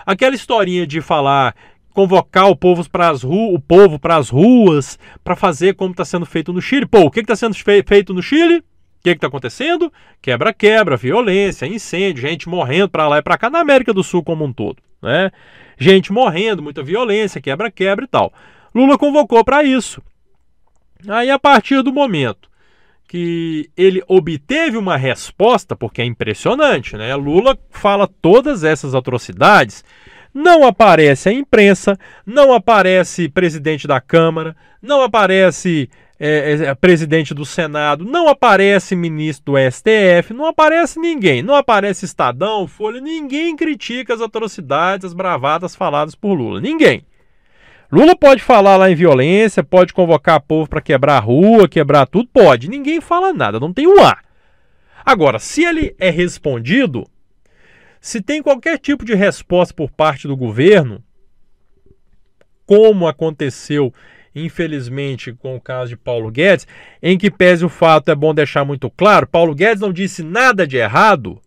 Aquela 0.05 0.35
historinha 0.35 0.85
de 0.85 0.99
falar, 0.99 1.55
convocar 1.93 2.49
o 2.49 2.57
povo 2.57 2.87
para 2.89 3.07
as 3.07 3.23
ruas, 3.23 3.55
o 3.55 3.59
povo 3.59 3.97
para 3.97 4.17
as 4.17 4.29
ruas, 4.29 4.99
para 5.23 5.37
fazer 5.37 5.75
como 5.75 5.91
está 5.91 6.03
sendo 6.03 6.25
feito 6.25 6.51
no 6.51 6.61
Chile. 6.61 6.85
Pô, 6.85 7.03
o 7.03 7.09
que 7.09 7.21
está 7.21 7.37
sendo 7.37 7.55
feito 7.55 8.13
no 8.13 8.21
Chile? 8.21 8.57
O 8.57 8.63
que 9.01 9.11
está 9.11 9.27
acontecendo? 9.27 9.91
Quebra-quebra, 10.21 10.97
violência, 10.97 11.65
incêndio, 11.65 12.21
gente 12.21 12.49
morrendo 12.49 12.89
para 12.89 13.07
lá 13.07 13.19
e 13.19 13.23
para 13.23 13.37
cá, 13.37 13.49
na 13.49 13.59
América 13.59 13.93
do 13.93 14.03
Sul 14.03 14.21
como 14.21 14.43
um 14.43 14.51
todo. 14.51 14.83
Né? 15.01 15.31
Gente 15.77 16.11
morrendo, 16.11 16.63
muita 16.63 16.83
violência, 16.83 17.41
quebra-quebra 17.41 18.05
e 18.05 18.07
tal. 18.07 18.33
Lula 18.73 18.97
convocou 18.97 19.43
para 19.43 19.63
isso. 19.63 20.01
Aí, 21.07 21.29
a 21.29 21.39
partir 21.39 21.81
do 21.81 21.93
momento 21.93 22.49
que 23.07 23.69
ele 23.77 24.03
obteve 24.07 24.77
uma 24.77 24.97
resposta, 24.97 25.75
porque 25.75 26.01
é 26.01 26.05
impressionante, 26.05 26.97
né? 26.97 27.15
Lula 27.15 27.57
fala 27.69 28.07
todas 28.07 28.63
essas 28.63 28.95
atrocidades, 28.95 29.83
não 30.33 30.65
aparece 30.65 31.29
a 31.29 31.31
imprensa, 31.31 31.97
não 32.25 32.51
aparece 32.51 33.29
presidente 33.29 33.87
da 33.87 34.01
Câmara, 34.01 34.55
não 34.81 35.01
aparece 35.01 35.89
é, 36.19 36.53
é, 36.53 36.65
é, 36.65 36.75
presidente 36.75 37.33
do 37.33 37.45
Senado, 37.45 38.05
não 38.05 38.29
aparece 38.29 38.95
ministro 38.95 39.53
do 39.53 39.71
STF, 39.71 40.33
não 40.33 40.45
aparece 40.45 40.99
ninguém, 40.99 41.43
não 41.43 41.55
aparece 41.55 42.05
Estadão, 42.05 42.67
Folha, 42.67 43.01
ninguém 43.01 43.55
critica 43.55 44.13
as 44.13 44.21
atrocidades, 44.21 45.05
as 45.05 45.13
bravadas 45.13 45.75
faladas 45.75 46.15
por 46.15 46.33
Lula, 46.33 46.61
ninguém. 46.61 47.05
Lula 47.91 48.15
pode 48.15 48.41
falar 48.41 48.77
lá 48.77 48.89
em 48.89 48.95
violência, 48.95 49.63
pode 49.63 49.93
convocar 49.93 50.41
povo 50.41 50.69
para 50.69 50.81
quebrar 50.81 51.17
a 51.17 51.19
rua, 51.19 51.67
quebrar 51.67 52.05
tudo, 52.05 52.29
pode, 52.31 52.69
ninguém 52.69 53.01
fala 53.01 53.33
nada, 53.33 53.59
não 53.59 53.73
tem 53.73 53.85
um 53.85 54.01
A. 54.01 54.17
Agora, 55.05 55.37
se 55.37 55.63
ele 55.63 55.95
é 55.99 56.09
respondido, 56.09 57.05
se 57.99 58.21
tem 58.21 58.41
qualquer 58.41 58.79
tipo 58.79 59.05
de 59.05 59.13
resposta 59.13 59.73
por 59.73 59.91
parte 59.91 60.27
do 60.27 60.35
governo, 60.35 61.03
como 62.65 63.07
aconteceu 63.07 63.93
infelizmente, 64.35 65.31
com 65.31 65.55
o 65.55 65.61
caso 65.61 65.89
de 65.89 65.97
Paulo 65.97 66.29
Guedes, 66.29 66.67
em 67.01 67.17
que 67.17 67.31
pese 67.31 67.63
o 67.63 67.69
fato, 67.69 68.11
é 68.11 68.15
bom 68.15 68.33
deixar 68.33 68.65
muito 68.65 68.89
claro, 68.89 69.25
Paulo 69.25 69.55
Guedes 69.55 69.81
não 69.81 69.93
disse 69.93 70.21
nada 70.21 70.67
de 70.67 70.75
errado, 70.75 71.41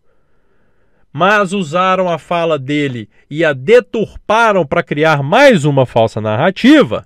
mas 1.13 1.53
usaram 1.53 2.09
a 2.09 2.17
fala 2.17 2.57
dele 2.57 3.07
e 3.29 3.45
a 3.45 3.53
deturparam 3.53 4.65
para 4.65 4.83
criar 4.83 5.21
mais 5.21 5.65
uma 5.65 5.85
falsa 5.85 6.19
narrativa, 6.19 7.05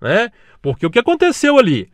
né? 0.00 0.30
Porque 0.60 0.86
o 0.86 0.90
que 0.90 0.98
aconteceu 0.98 1.58
ali? 1.58 1.90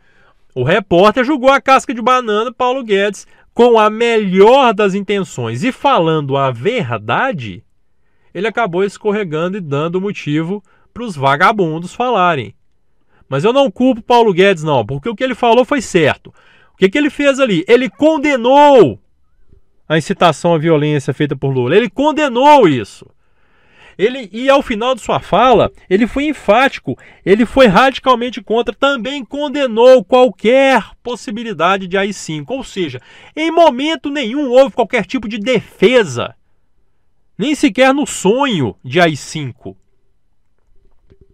O 0.55 0.63
repórter 0.63 1.23
julgou 1.23 1.49
a 1.51 1.61
casca 1.61 1.93
de 1.93 2.01
banana 2.01 2.51
Paulo 2.51 2.83
Guedes 2.83 3.27
com 3.53 3.79
a 3.79 3.89
melhor 3.89 4.73
das 4.73 4.93
intenções 4.93 5.63
e 5.63 5.71
falando 5.71 6.37
a 6.37 6.51
verdade, 6.51 7.63
ele 8.33 8.47
acabou 8.47 8.83
escorregando 8.83 9.57
e 9.57 9.61
dando 9.61 9.99
motivo 9.99 10.63
para 10.93 11.03
os 11.03 11.15
vagabundos 11.15 11.93
falarem. 11.93 12.55
Mas 13.29 13.43
eu 13.43 13.53
não 13.53 13.69
culpo 13.69 14.01
Paulo 14.01 14.33
Guedes, 14.33 14.63
não, 14.63 14.83
porque 14.83 15.07
o 15.07 15.15
que 15.15 15.23
ele 15.23 15.35
falou 15.35 15.63
foi 15.63 15.81
certo. 15.81 16.33
O 16.73 16.77
que, 16.77 16.89
que 16.89 16.97
ele 16.97 17.11
fez 17.11 17.39
ali? 17.39 17.63
Ele 17.67 17.89
condenou 17.89 18.99
a 19.87 19.97
incitação 19.97 20.53
à 20.53 20.57
violência 20.57 21.13
feita 21.13 21.35
por 21.35 21.53
Lula. 21.53 21.75
Ele 21.75 21.89
condenou 21.89 22.67
isso. 22.67 23.05
Ele, 23.97 24.29
e 24.31 24.49
ao 24.49 24.61
final 24.61 24.95
de 24.95 25.01
sua 25.01 25.19
fala, 25.19 25.69
ele 25.89 26.07
foi 26.07 26.23
enfático, 26.27 26.97
ele 27.25 27.45
foi 27.45 27.67
radicalmente 27.67 28.41
contra, 28.41 28.73
também 28.73 29.25
condenou 29.25 30.05
qualquer 30.05 30.91
possibilidade 31.03 31.85
de 31.85 31.97
AI-5. 31.97 32.45
Ou 32.47 32.63
seja, 32.63 33.01
em 33.35 33.51
momento 33.51 34.09
nenhum 34.09 34.49
houve 34.51 34.73
qualquer 34.73 35.05
tipo 35.05 35.27
de 35.27 35.37
defesa, 35.37 36.33
nem 37.37 37.53
sequer 37.53 37.93
no 37.93 38.07
sonho 38.07 38.73
de 38.81 39.01
AI-5. 39.01 39.75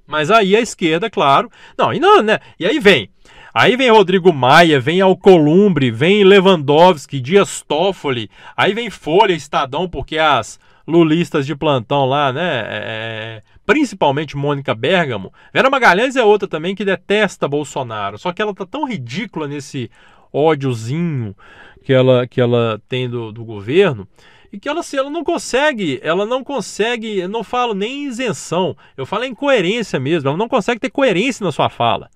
Mas 0.08 0.30
aí 0.30 0.56
a 0.56 0.62
esquerda, 0.62 1.10
claro. 1.10 1.50
Não, 1.78 1.94
e 1.94 2.00
não, 2.00 2.22
né? 2.22 2.40
E 2.60 2.66
aí 2.66 2.80
vem. 2.80 3.10
Aí 3.54 3.78
vem 3.78 3.90
Rodrigo 3.90 4.34
Maia, 4.34 4.80
vem 4.80 5.00
Alcolumbre, 5.00 5.90
vem 5.90 6.26
Lewandowski, 6.26 7.22
Dias 7.22 7.62
Toffoli, 7.62 8.30
aí 8.56 8.74
vem 8.74 8.90
Folha, 8.90 9.32
Estadão, 9.32 9.88
porque 9.88 10.18
as 10.18 10.60
lulistas 10.86 11.46
de 11.46 11.56
plantão 11.56 12.06
lá, 12.06 12.34
né? 12.34 12.60
É, 12.60 12.64
é, 12.68 13.42
principalmente 13.66 14.36
Mônica 14.36 14.76
Bergamo. 14.76 15.34
Vera 15.54 15.70
Magalhães 15.70 16.16
é 16.16 16.24
outra 16.24 16.48
também 16.48 16.76
que 16.76 16.86
detesta 16.86 17.48
Bolsonaro. 17.48 18.18
Só 18.18 18.32
que 18.34 18.42
ela 18.42 18.54
tá 18.54 18.66
tão 18.66 18.86
ridícula 18.86 19.48
nesse 19.48 19.90
ódiozinho 20.34 21.36
que 21.84 21.94
ela, 21.94 22.28
que 22.28 22.42
ela 22.42 22.82
tem 22.90 23.10
do, 23.10 23.32
do 23.32 23.46
governo 23.46 24.08
e 24.56 24.60
que 24.60 24.70
ela, 24.70 24.82
se 24.82 24.98
ela 24.98 25.10
não 25.10 25.22
consegue, 25.22 26.00
ela 26.02 26.26
não 26.26 26.42
consegue, 26.42 27.20
eu 27.20 27.28
não 27.28 27.44
falo 27.44 27.74
nem 27.74 28.04
em 28.04 28.06
isenção, 28.06 28.76
eu 28.96 29.06
falo 29.06 29.26
em 29.26 29.36
coerência 29.36 30.00
mesmo, 30.00 30.30
ela 30.30 30.38
não 30.38 30.48
consegue 30.48 30.80
ter 30.80 30.90
coerência 30.90 31.44
na 31.44 31.52
sua 31.52 31.70
fala. 31.70 32.10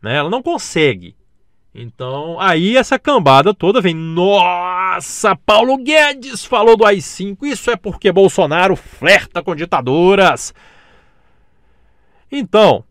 Né? 0.00 0.14
Ela 0.14 0.30
não 0.30 0.40
consegue. 0.40 1.16
Então, 1.74 2.38
aí 2.38 2.76
essa 2.76 3.00
cambada 3.00 3.52
toda 3.52 3.80
vem, 3.80 3.94
nossa, 3.96 5.34
Paulo 5.34 5.76
Guedes 5.76 6.44
falou 6.44 6.76
do 6.76 6.86
AI-5, 6.86 7.38
isso 7.42 7.68
é 7.68 7.74
porque 7.74 8.12
Bolsonaro 8.12 8.76
flerta 8.76 9.42
com 9.42 9.56
ditaduras. 9.56 10.54
Então, 12.30 12.84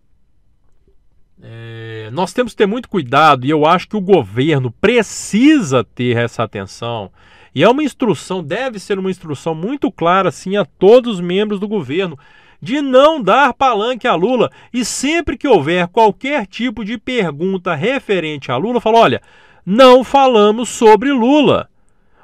é, 1.42 2.10
nós 2.12 2.34
temos 2.34 2.52
que 2.52 2.58
ter 2.58 2.66
muito 2.66 2.90
cuidado 2.90 3.46
e 3.46 3.50
eu 3.50 3.66
acho 3.66 3.88
que 3.88 3.96
o 3.96 4.02
governo 4.02 4.70
precisa 4.70 5.82
ter 5.82 6.18
essa 6.18 6.44
atenção 6.44 7.10
e 7.55 7.63
é 7.63 7.69
uma 7.69 7.83
instrução, 7.83 8.43
deve 8.43 8.79
ser 8.79 8.98
uma 8.98 9.12
instrução 9.12 9.53
muito 9.53 9.91
clara, 9.91 10.31
sim, 10.31 10.55
a 10.57 10.65
todos 10.65 11.15
os 11.15 11.22
membros 11.22 11.60
do 11.60 11.67
governo, 11.67 12.17
de 12.62 12.81
não 12.81 13.22
dar 13.22 13.53
palanque 13.53 14.07
a 14.07 14.15
Lula. 14.15 14.50
E 14.74 14.83
sempre 14.83 15.38
que 15.38 15.48
houver 15.48 15.88
qualquer 15.88 16.48
tipo 16.48 16.83
de 16.83 16.98
pergunta 16.98 17.75
referente 17.75 18.51
a 18.51 18.57
Lula, 18.57 18.81
fala: 18.81 19.00
olha, 19.00 19.22
não 19.65 20.03
falamos 20.03 20.69
sobre 20.69 21.12
Lula. 21.12 21.69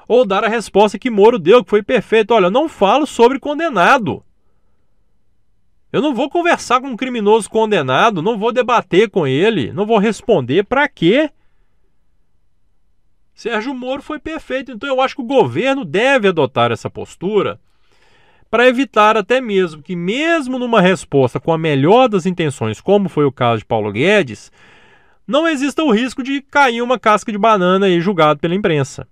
Ou 0.07 0.25
dar 0.25 0.43
a 0.43 0.49
resposta 0.49 0.97
que 0.97 1.11
Moro 1.11 1.37
deu, 1.37 1.63
que 1.63 1.69
foi 1.69 1.83
perfeito. 1.83 2.33
Olha, 2.33 2.49
não 2.49 2.67
falo 2.67 3.05
sobre 3.05 3.37
condenado. 3.39 4.23
Eu 5.91 6.01
não 6.01 6.15
vou 6.15 6.29
conversar 6.29 6.81
com 6.81 6.87
um 6.87 6.97
criminoso 6.97 7.49
condenado, 7.49 8.21
não 8.21 8.37
vou 8.37 8.51
debater 8.51 9.09
com 9.09 9.27
ele, 9.27 9.71
não 9.71 9.85
vou 9.85 9.97
responder. 9.99 10.63
Para 10.63 10.87
quê? 10.87 11.29
Sérgio 13.39 13.73
Moro 13.73 14.01
foi 14.01 14.19
perfeito. 14.19 14.69
Então 14.69 14.89
eu 14.89 14.99
acho 14.99 15.15
que 15.15 15.21
o 15.21 15.25
governo 15.25 15.85
deve 15.85 16.27
adotar 16.27 16.73
essa 16.73 16.89
postura 16.89 17.57
para 18.51 18.67
evitar 18.67 19.15
até 19.15 19.39
mesmo 19.39 19.81
que, 19.81 19.95
mesmo 19.95 20.59
numa 20.59 20.81
resposta 20.81 21.39
com 21.39 21.53
a 21.53 21.57
melhor 21.57 22.09
das 22.09 22.25
intenções, 22.25 22.81
como 22.81 23.07
foi 23.07 23.23
o 23.23 23.31
caso 23.31 23.59
de 23.59 23.65
Paulo 23.65 23.93
Guedes, 23.93 24.51
não 25.25 25.47
exista 25.47 25.81
o 25.81 25.89
risco 25.89 26.21
de 26.21 26.41
cair 26.41 26.81
uma 26.81 26.99
casca 26.99 27.31
de 27.31 27.37
banana 27.37 27.85
aí 27.85 28.01
julgado 28.01 28.41
pela 28.41 28.55
imprensa. 28.55 29.07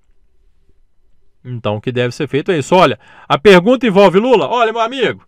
Então 1.46 1.78
o 1.78 1.82
que 1.82 1.90
deve 1.90 2.14
ser 2.14 2.28
feito 2.28 2.52
é 2.52 2.58
isso. 2.58 2.76
Olha, 2.76 3.00
a 3.30 3.38
pergunta 3.38 3.88
envolve 3.88 4.20
Lula. 4.20 4.50
Olha, 4.50 4.74
meu 4.74 4.82
amigo, 4.82 5.26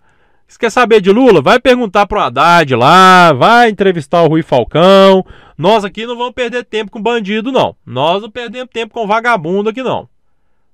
se 0.49 0.57
quer 0.57 0.71
saber 0.71 0.99
de 0.99 1.11
Lula, 1.11 1.43
vai 1.43 1.59
perguntar 1.59 2.07
pro 2.07 2.19
Haddad 2.19 2.75
lá, 2.75 3.31
vai 3.31 3.69
entrevistar 3.69 4.23
o 4.23 4.27
Rui 4.27 4.41
Falcão. 4.41 5.23
Nós 5.55 5.85
aqui 5.85 6.07
não 6.07 6.17
vamos 6.17 6.33
perder 6.33 6.65
tempo 6.65 6.89
com 6.89 6.99
bandido, 6.99 7.51
não. 7.51 7.75
Nós 7.85 8.19
não 8.19 8.31
perdemos 8.31 8.71
tempo 8.73 8.91
com 8.91 9.05
vagabundo 9.05 9.69
aqui, 9.69 9.83
não. 9.83 10.09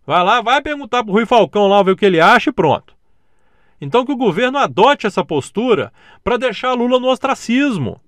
Vai 0.08 0.24
lá, 0.24 0.42
vai 0.42 0.62
perguntar 0.62 1.04
pro 1.04 1.12
Rui 1.12 1.26
Falcão 1.26 1.68
lá, 1.68 1.84
ver 1.84 1.92
o 1.92 1.96
que 1.98 2.06
ele 2.06 2.22
acha 2.22 2.52
e 2.52 2.54
pronto. 2.54 2.96
Então 3.82 4.06
que 4.06 4.14
o 4.14 4.18
governo 4.18 4.58
adote 4.58 5.08
essa 5.08 5.26
postura 5.26 5.92
para 6.24 6.38
deixar 6.38 6.72
Lula 6.74 6.98
no 6.98 7.10
ostracismo. 7.10 8.00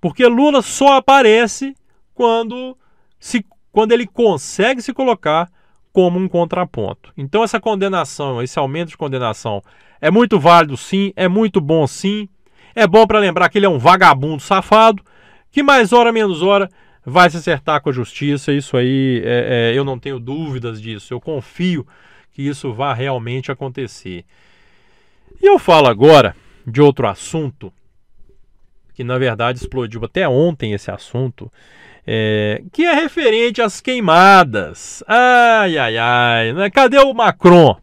Porque 0.00 0.26
Lula 0.26 0.62
só 0.62 0.96
aparece 0.96 1.76
quando, 2.12 2.76
se, 3.20 3.46
quando 3.70 3.92
ele 3.92 4.04
consegue 4.04 4.82
se 4.82 4.92
colocar 4.92 5.48
como 5.92 6.18
um 6.18 6.26
contraponto. 6.26 7.12
Então 7.16 7.44
essa 7.44 7.60
condenação, 7.60 8.42
esse 8.42 8.58
aumento 8.58 8.88
de 8.88 8.96
condenação 8.96 9.62
é 10.00 10.10
muito 10.10 10.38
válido 10.38 10.76
sim, 10.76 11.12
é 11.16 11.28
muito 11.28 11.60
bom 11.60 11.86
sim. 11.86 12.28
É 12.74 12.86
bom 12.86 13.06
para 13.06 13.18
lembrar 13.18 13.48
que 13.48 13.58
ele 13.58 13.66
é 13.66 13.68
um 13.68 13.78
vagabundo 13.78 14.42
safado, 14.42 15.02
que 15.50 15.62
mais 15.62 15.92
hora 15.92 16.12
menos 16.12 16.42
hora 16.42 16.68
vai 17.04 17.30
se 17.30 17.38
acertar 17.38 17.80
com 17.80 17.88
a 17.88 17.92
justiça. 17.92 18.52
Isso 18.52 18.76
aí 18.76 19.22
é, 19.24 19.72
é, 19.72 19.78
eu 19.78 19.84
não 19.84 19.98
tenho 19.98 20.20
dúvidas 20.20 20.80
disso. 20.82 21.14
Eu 21.14 21.20
confio 21.20 21.86
que 22.32 22.42
isso 22.42 22.74
vá 22.74 22.92
realmente 22.92 23.50
acontecer. 23.50 24.24
E 25.40 25.46
eu 25.46 25.58
falo 25.58 25.86
agora 25.86 26.36
de 26.66 26.82
outro 26.82 27.06
assunto, 27.06 27.72
que 28.92 29.02
na 29.02 29.16
verdade 29.16 29.58
explodiu 29.58 30.04
até 30.04 30.28
ontem 30.28 30.72
esse 30.72 30.90
assunto, 30.90 31.50
é, 32.06 32.62
que 32.72 32.84
é 32.84 32.94
referente 32.94 33.62
às 33.62 33.80
queimadas. 33.80 35.02
Ai, 35.06 35.78
ai, 35.78 35.96
ai. 35.96 36.52
Né? 36.52 36.70
Cadê 36.70 36.98
o 36.98 37.14
Macron? 37.14 37.76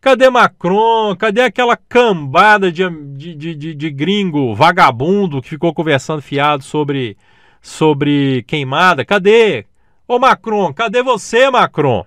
Cadê 0.00 0.30
Macron? 0.30 1.16
Cadê 1.16 1.42
aquela 1.42 1.76
cambada 1.76 2.70
de, 2.70 2.88
de, 3.16 3.54
de, 3.54 3.74
de 3.74 3.90
gringo 3.90 4.54
vagabundo 4.54 5.42
que 5.42 5.48
ficou 5.48 5.74
conversando 5.74 6.22
fiado 6.22 6.62
sobre, 6.62 7.16
sobre 7.60 8.44
queimada? 8.46 9.04
Cadê? 9.04 9.66
Ô 10.06 10.18
Macron, 10.18 10.72
cadê 10.72 11.02
você, 11.02 11.50
Macron? 11.50 12.04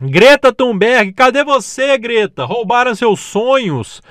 Greta 0.00 0.52
Thunberg, 0.52 1.12
cadê 1.12 1.44
você, 1.44 1.96
Greta? 1.96 2.44
Roubaram 2.44 2.94
seus 2.94 3.20
sonhos. 3.20 4.02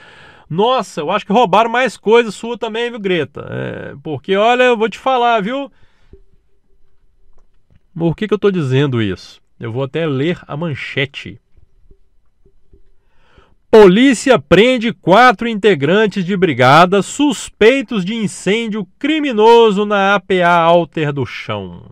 Nossa, 0.49 1.01
eu 1.01 1.11
acho 1.11 1.25
que 1.25 1.33
roubaram 1.33 1.69
mais 1.69 1.97
coisa 1.97 2.31
sua 2.31 2.57
também, 2.57 2.89
viu, 2.89 2.99
Greta? 2.99 3.45
É, 3.49 3.95
porque, 4.03 4.35
olha, 4.35 4.63
eu 4.63 4.77
vou 4.77 4.87
te 4.87 4.97
falar, 4.97 5.41
viu? 5.41 5.71
Por 7.97 8.15
que, 8.15 8.27
que 8.27 8.33
eu 8.33 8.37
estou 8.37 8.51
dizendo 8.51 9.01
isso? 9.01 9.41
Eu 9.59 9.71
vou 9.71 9.83
até 9.83 10.05
ler 10.05 10.39
a 10.47 10.55
manchete. 10.55 11.41
Polícia 13.71 14.37
prende 14.37 14.91
quatro 14.91 15.47
integrantes 15.47 16.25
de 16.25 16.35
brigada 16.35 17.01
suspeitos 17.01 18.03
de 18.03 18.13
incêndio 18.13 18.85
criminoso 18.99 19.85
na 19.85 20.13
APA 20.13 20.45
Alter 20.45 21.13
do 21.13 21.25
Chão. 21.25 21.89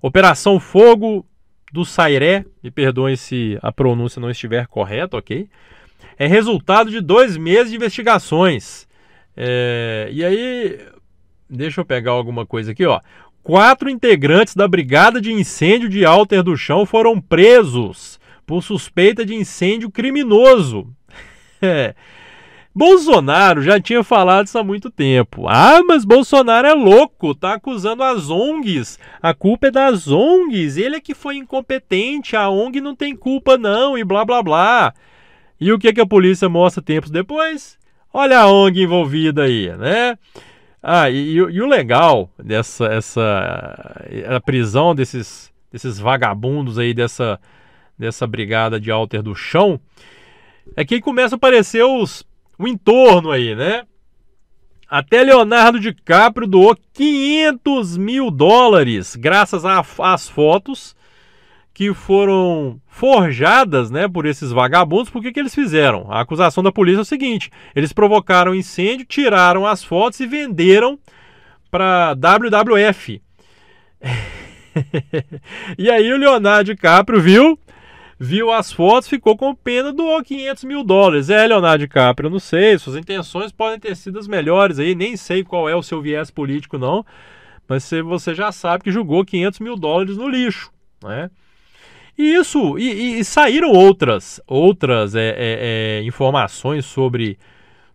Operação 0.00 0.58
Fogo 0.58 1.26
do 1.70 1.84
Sairé, 1.84 2.46
me 2.62 2.70
perdoem 2.70 3.14
se 3.14 3.58
a 3.60 3.70
pronúncia 3.70 4.18
não 4.20 4.30
estiver 4.30 4.66
correta, 4.66 5.18
ok? 5.18 5.50
É 6.16 6.26
resultado 6.26 6.90
de 6.90 7.02
dois 7.02 7.36
meses 7.36 7.68
de 7.68 7.76
investigações. 7.76 8.88
É, 9.36 10.08
e 10.10 10.24
aí, 10.24 10.80
deixa 11.48 11.82
eu 11.82 11.84
pegar 11.84 12.12
alguma 12.12 12.46
coisa 12.46 12.72
aqui, 12.72 12.86
ó. 12.86 12.98
Quatro 13.42 13.90
integrantes 13.90 14.54
da 14.54 14.66
Brigada 14.66 15.20
de 15.20 15.30
Incêndio 15.30 15.90
de 15.90 16.06
Alter 16.06 16.42
do 16.42 16.56
Chão 16.56 16.86
foram 16.86 17.20
presos 17.20 18.18
por 18.46 18.62
suspeita 18.62 19.26
de 19.26 19.34
incêndio 19.34 19.90
criminoso. 19.90 20.88
É. 21.62 21.94
Bolsonaro 22.74 23.60
já 23.60 23.78
tinha 23.78 24.02
falado 24.02 24.46
isso 24.46 24.58
há 24.58 24.64
muito 24.64 24.90
tempo. 24.90 25.46
Ah, 25.46 25.82
mas 25.86 26.04
Bolsonaro 26.04 26.66
é 26.66 26.72
louco, 26.72 27.34
tá 27.34 27.54
acusando 27.54 28.02
as 28.02 28.30
ONGs. 28.30 28.98
A 29.20 29.34
culpa 29.34 29.66
é 29.66 29.70
das 29.70 30.08
ONGs. 30.08 30.78
Ele 30.78 30.96
é 30.96 31.00
que 31.00 31.14
foi 31.14 31.36
incompetente, 31.36 32.34
a 32.34 32.48
ONG 32.48 32.80
não 32.80 32.96
tem 32.96 33.14
culpa 33.14 33.58
não 33.58 33.98
e 33.98 34.02
blá 34.02 34.24
blá 34.24 34.42
blá. 34.42 34.94
E 35.60 35.70
o 35.70 35.78
que, 35.78 35.92
que 35.92 36.00
a 36.00 36.06
polícia 36.06 36.48
mostra 36.48 36.82
tempos 36.82 37.10
depois? 37.10 37.78
Olha 38.12 38.40
a 38.40 38.50
ONG 38.50 38.82
envolvida 38.82 39.42
aí, 39.42 39.70
né? 39.76 40.18
Ah, 40.82 41.08
e, 41.10 41.34
e, 41.34 41.60
o 41.60 41.66
legal 41.66 42.28
dessa 42.42 42.86
essa 42.86 44.02
a 44.28 44.40
prisão 44.40 44.94
desses 44.94 45.52
desses 45.70 45.98
vagabundos 45.98 46.76
aí 46.78 46.92
dessa 46.92 47.38
dessa 47.96 48.26
brigada 48.26 48.80
de 48.80 48.90
alter 48.90 49.22
do 49.22 49.34
chão 49.34 49.78
é 50.76 50.84
que 50.84 50.94
aí 50.94 51.00
começa 51.00 51.34
a 51.34 51.36
aparecer 51.36 51.82
os 51.82 52.24
o 52.58 52.68
entorno 52.68 53.30
aí, 53.30 53.54
né? 53.54 53.84
Até 54.88 55.22
Leonardo 55.22 55.80
DiCaprio 55.80 56.46
doou 56.46 56.76
500 56.92 57.96
mil 57.96 58.30
dólares 58.30 59.16
graças 59.16 59.62
às 59.64 60.28
fotos 60.28 60.94
que 61.72 61.94
foram 61.94 62.78
forjadas 62.86 63.90
né, 63.90 64.06
por 64.06 64.26
esses 64.26 64.52
vagabundos. 64.52 65.10
Por 65.10 65.22
que, 65.22 65.32
que 65.32 65.40
eles 65.40 65.54
fizeram? 65.54 66.06
A 66.10 66.20
acusação 66.20 66.62
da 66.62 66.70
polícia 66.70 66.98
é 66.98 67.02
o 67.02 67.06
seguinte: 67.06 67.50
eles 67.74 67.92
provocaram 67.92 68.54
incêndio, 68.54 69.06
tiraram 69.06 69.66
as 69.66 69.82
fotos 69.82 70.20
e 70.20 70.26
venderam 70.26 70.98
para 71.70 72.14
WWF. 72.14 73.22
e 75.78 75.90
aí 75.90 76.12
o 76.12 76.18
Leonardo 76.18 76.64
DiCaprio 76.64 77.20
viu 77.20 77.58
viu 78.24 78.52
as 78.52 78.70
fotos, 78.70 79.08
ficou 79.08 79.36
com 79.36 79.52
pena, 79.52 79.92
doou 79.92 80.22
500 80.22 80.62
mil 80.62 80.84
dólares. 80.84 81.28
É, 81.28 81.44
Leonardo 81.44 81.84
DiCaprio, 81.84 82.28
eu 82.28 82.30
não 82.30 82.38
sei, 82.38 82.78
suas 82.78 82.94
intenções 82.94 83.50
podem 83.50 83.80
ter 83.80 83.96
sido 83.96 84.16
as 84.16 84.28
melhores 84.28 84.78
aí, 84.78 84.94
nem 84.94 85.16
sei 85.16 85.42
qual 85.42 85.68
é 85.68 85.74
o 85.74 85.82
seu 85.82 86.00
viés 86.00 86.30
político 86.30 86.78
não, 86.78 87.04
mas 87.66 87.90
você 88.04 88.32
já 88.32 88.52
sabe 88.52 88.84
que 88.84 88.92
jogou 88.92 89.24
500 89.24 89.58
mil 89.58 89.76
dólares 89.76 90.16
no 90.16 90.28
lixo, 90.28 90.70
né? 91.02 91.30
E 92.16 92.34
isso, 92.34 92.78
e, 92.78 93.18
e 93.18 93.24
saíram 93.24 93.72
outras, 93.72 94.40
outras 94.46 95.16
é, 95.16 95.30
é, 95.30 95.34
é, 95.98 96.02
informações 96.04 96.86
sobre, 96.86 97.36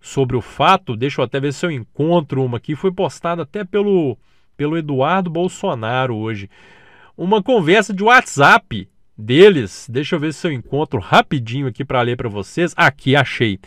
sobre 0.01 0.35
o 0.35 0.41
fato, 0.41 0.97
deixa 0.97 1.21
eu 1.21 1.25
até 1.25 1.39
ver 1.39 1.53
se 1.53 1.65
eu 1.65 1.71
encontro 1.71 2.43
uma 2.43 2.57
aqui, 2.57 2.75
foi 2.75 2.91
postada 2.91 3.43
até 3.43 3.63
pelo, 3.63 4.17
pelo 4.57 4.77
Eduardo 4.77 5.29
Bolsonaro 5.29 6.17
hoje, 6.17 6.49
uma 7.15 7.41
conversa 7.41 7.93
de 7.93 8.03
WhatsApp 8.03 8.89
deles. 9.17 9.87
Deixa 9.89 10.15
eu 10.15 10.19
ver 10.19 10.33
se 10.33 10.45
eu 10.45 10.51
encontro 10.51 10.99
rapidinho 10.99 11.67
aqui 11.67 11.83
para 11.83 12.01
ler 12.01 12.15
para 12.15 12.29
vocês. 12.29 12.73
Aqui, 12.75 13.15
achei. 13.15 13.59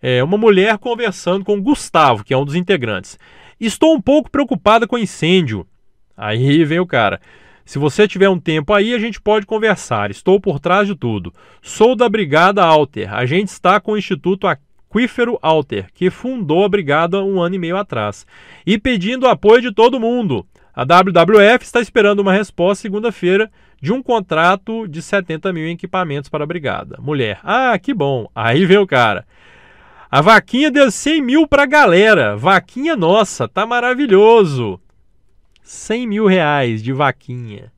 É 0.00 0.22
uma 0.22 0.36
mulher 0.36 0.78
conversando 0.78 1.44
com 1.44 1.62
Gustavo, 1.62 2.24
que 2.24 2.34
é 2.34 2.36
um 2.36 2.44
dos 2.44 2.56
integrantes. 2.56 3.18
Estou 3.60 3.94
um 3.94 4.00
pouco 4.00 4.30
preocupada 4.30 4.86
com 4.86 4.98
incêndio. 4.98 5.66
Aí 6.16 6.64
vem 6.64 6.80
o 6.80 6.86
cara. 6.86 7.20
Se 7.64 7.78
você 7.78 8.08
tiver 8.08 8.28
um 8.28 8.38
tempo 8.38 8.72
aí, 8.72 8.92
a 8.92 8.98
gente 8.98 9.20
pode 9.20 9.46
conversar. 9.46 10.10
Estou 10.10 10.40
por 10.40 10.58
trás 10.58 10.88
de 10.88 10.96
tudo. 10.96 11.32
Sou 11.62 11.94
da 11.94 12.08
Brigada 12.08 12.64
Alter. 12.64 13.14
A 13.14 13.24
gente 13.24 13.48
está 13.48 13.80
com 13.80 13.92
o 13.92 13.96
Instituto 13.96 14.48
Aquífero 14.48 15.38
Alter, 15.40 15.86
que 15.94 16.10
fundou 16.10 16.64
a 16.64 16.68
brigada 16.68 17.22
um 17.22 17.40
ano 17.40 17.54
e 17.54 17.58
meio 17.58 17.76
atrás. 17.76 18.26
E 18.66 18.76
pedindo 18.78 19.28
apoio 19.28 19.62
de 19.62 19.72
todo 19.72 20.00
mundo. 20.00 20.44
A 20.74 20.84
WWF 20.84 21.64
está 21.64 21.80
esperando 21.80 22.20
uma 22.20 22.32
resposta 22.32 22.82
segunda-feira 22.82 23.50
de 23.82 23.92
um 23.92 24.00
contrato 24.00 24.86
de 24.86 25.02
70 25.02 25.52
mil 25.52 25.68
equipamentos 25.68 26.30
para 26.30 26.44
a 26.44 26.46
brigada. 26.46 26.96
Mulher, 27.00 27.40
ah, 27.42 27.76
que 27.76 27.92
bom. 27.92 28.28
Aí 28.32 28.64
veio 28.64 28.82
o 28.82 28.86
cara. 28.86 29.26
A 30.08 30.20
vaquinha 30.20 30.70
deu 30.70 30.88
100 30.88 31.20
mil 31.20 31.48
para 31.48 31.64
a 31.64 31.66
galera. 31.66 32.36
Vaquinha 32.36 32.94
nossa, 32.94 33.48
tá 33.48 33.66
maravilhoso. 33.66 34.80
100 35.64 36.06
mil 36.06 36.26
reais 36.26 36.80
de 36.80 36.92
vaquinha 36.92 37.72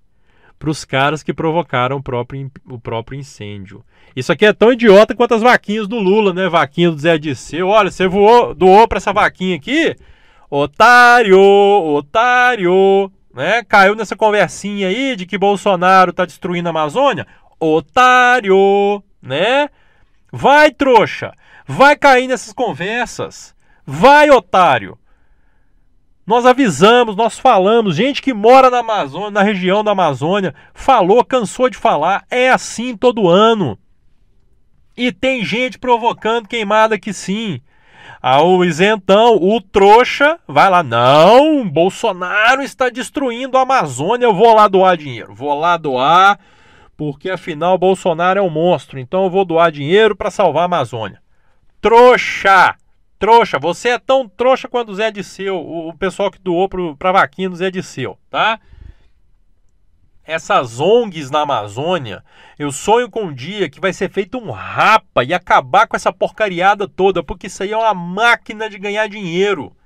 para 0.58 0.68
os 0.68 0.84
caras 0.84 1.22
que 1.22 1.32
provocaram 1.32 1.96
o 1.96 2.02
próprio, 2.02 2.50
o 2.68 2.78
próprio 2.78 3.18
incêndio. 3.18 3.82
Isso 4.14 4.30
aqui 4.30 4.44
é 4.44 4.52
tão 4.52 4.72
idiota 4.72 5.14
quanto 5.14 5.34
as 5.34 5.42
vaquinhas 5.42 5.88
do 5.88 5.98
Lula, 5.98 6.34
né? 6.34 6.50
Vaquinha 6.50 6.90
do 6.90 6.98
Zé 6.98 7.16
Disseu. 7.16 7.68
Olha, 7.68 7.90
você 7.90 8.06
voou, 8.06 8.54
doou 8.54 8.86
para 8.86 8.98
essa 8.98 9.12
vaquinha 9.12 9.56
aqui? 9.56 9.96
Otário, 10.50 11.40
otário 11.40 13.10
né? 13.34 13.64
Caiu 13.64 13.96
nessa 13.96 14.14
conversinha 14.14 14.88
aí 14.88 15.16
de 15.16 15.26
que 15.26 15.36
Bolsonaro 15.36 16.10
está 16.10 16.24
destruindo 16.24 16.68
a 16.68 16.70
Amazônia. 16.70 17.26
Otário, 17.58 19.02
né? 19.20 19.68
Vai, 20.32 20.70
trouxa. 20.70 21.32
Vai 21.66 21.96
cair 21.96 22.28
nessas 22.28 22.52
conversas. 22.52 23.54
Vai, 23.84 24.30
otário. 24.30 24.96
Nós 26.26 26.46
avisamos, 26.46 27.16
nós 27.16 27.38
falamos, 27.38 27.96
gente 27.96 28.22
que 28.22 28.32
mora 28.32 28.70
na 28.70 28.78
Amazônia, 28.78 29.30
na 29.30 29.42
região 29.42 29.84
da 29.84 29.90
Amazônia, 29.90 30.54
falou, 30.72 31.22
cansou 31.22 31.68
de 31.68 31.76
falar, 31.76 32.24
é 32.30 32.48
assim 32.48 32.96
todo 32.96 33.28
ano. 33.28 33.78
E 34.96 35.12
tem 35.12 35.44
gente 35.44 35.78
provocando 35.78 36.48
queimada 36.48 36.98
que 36.98 37.12
sim. 37.12 37.60
Ao 38.20 38.64
isentão, 38.64 39.36
o 39.36 39.60
trouxa 39.60 40.38
vai 40.48 40.70
lá, 40.70 40.82
não, 40.82 41.68
Bolsonaro 41.68 42.62
está 42.62 42.88
destruindo 42.88 43.58
a 43.58 43.62
Amazônia, 43.62 44.24
eu 44.24 44.34
vou 44.34 44.54
lá 44.54 44.66
doar 44.66 44.96
dinheiro. 44.96 45.34
Vou 45.34 45.58
lá 45.58 45.76
doar, 45.76 46.38
porque 46.96 47.28
afinal 47.28 47.76
Bolsonaro 47.76 48.38
é 48.38 48.42
um 48.42 48.50
monstro, 48.50 48.98
então 48.98 49.24
eu 49.24 49.30
vou 49.30 49.44
doar 49.44 49.70
dinheiro 49.70 50.16
para 50.16 50.30
salvar 50.30 50.62
a 50.62 50.66
Amazônia. 50.66 51.20
Trouxa! 51.80 52.76
Trouxa, 53.18 53.58
você 53.58 53.90
é 53.90 53.98
tão 53.98 54.28
trouxa 54.28 54.68
quanto 54.68 54.90
o 54.90 54.94
Zé 54.94 55.10
Disseu, 55.10 55.56
o, 55.56 55.94
pessoal 55.94 56.30
que 56.30 56.38
doou 56.38 56.68
para 56.98 57.12
vaquinha 57.12 57.48
do 57.48 57.56
Zé 57.56 57.70
Disseu, 57.70 58.18
tá? 58.28 58.58
Essas 60.24 60.80
ONGs 60.80 61.30
na 61.30 61.40
Amazônia, 61.40 62.24
eu 62.58 62.72
sonho 62.72 63.10
com 63.10 63.24
um 63.24 63.34
dia 63.34 63.68
que 63.68 63.80
vai 63.80 63.92
ser 63.92 64.10
feito 64.10 64.38
um 64.38 64.50
rapa 64.50 65.22
e 65.22 65.34
acabar 65.34 65.86
com 65.86 65.96
essa 65.96 66.12
porcariada 66.12 66.88
toda, 66.88 67.22
porque 67.22 67.46
isso 67.46 67.62
aí 67.62 67.72
é 67.72 67.76
uma 67.76 67.94
máquina 67.94 68.68
de 68.70 68.78
ganhar 68.78 69.06
dinheiro. 69.08 69.76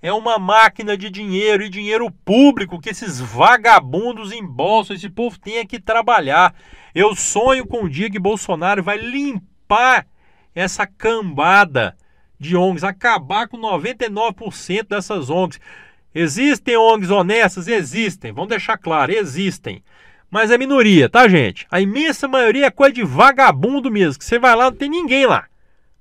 É 0.00 0.12
uma 0.12 0.38
máquina 0.38 0.96
de 0.96 1.10
dinheiro 1.10 1.62
e 1.62 1.68
dinheiro 1.68 2.10
público 2.10 2.80
que 2.80 2.90
esses 2.90 3.20
vagabundos 3.20 4.32
embolsam, 4.32 4.96
esse 4.96 5.08
povo 5.08 5.38
tem 5.38 5.64
que 5.66 5.80
trabalhar. 5.80 6.54
Eu 6.94 7.14
sonho 7.14 7.66
com 7.66 7.84
um 7.84 7.88
dia 7.88 8.10
que 8.10 8.18
Bolsonaro 8.18 8.82
vai 8.82 8.98
limpar 8.98 10.06
essa 10.54 10.86
cambada 10.86 11.96
de 12.38 12.56
ONGs, 12.56 12.82
acabar 12.82 13.46
com 13.46 13.56
99% 13.56 14.88
dessas 14.88 15.30
ONGs. 15.30 15.60
Existem 16.14 16.76
ONGs 16.76 17.10
honestas? 17.10 17.68
Existem, 17.68 18.32
vamos 18.32 18.50
deixar 18.50 18.76
claro, 18.76 19.12
existem. 19.12 19.82
Mas 20.30 20.50
é 20.50 20.58
minoria, 20.58 21.08
tá, 21.08 21.28
gente? 21.28 21.66
A 21.70 21.80
imensa 21.80 22.26
maioria 22.26 22.66
é 22.66 22.70
coisa 22.70 22.94
de 22.94 23.02
vagabundo 23.02 23.90
mesmo, 23.90 24.18
que 24.18 24.24
você 24.24 24.38
vai 24.38 24.54
lá 24.54 24.70
não 24.70 24.76
tem 24.76 24.88
ninguém 24.88 25.26
lá. 25.26 25.44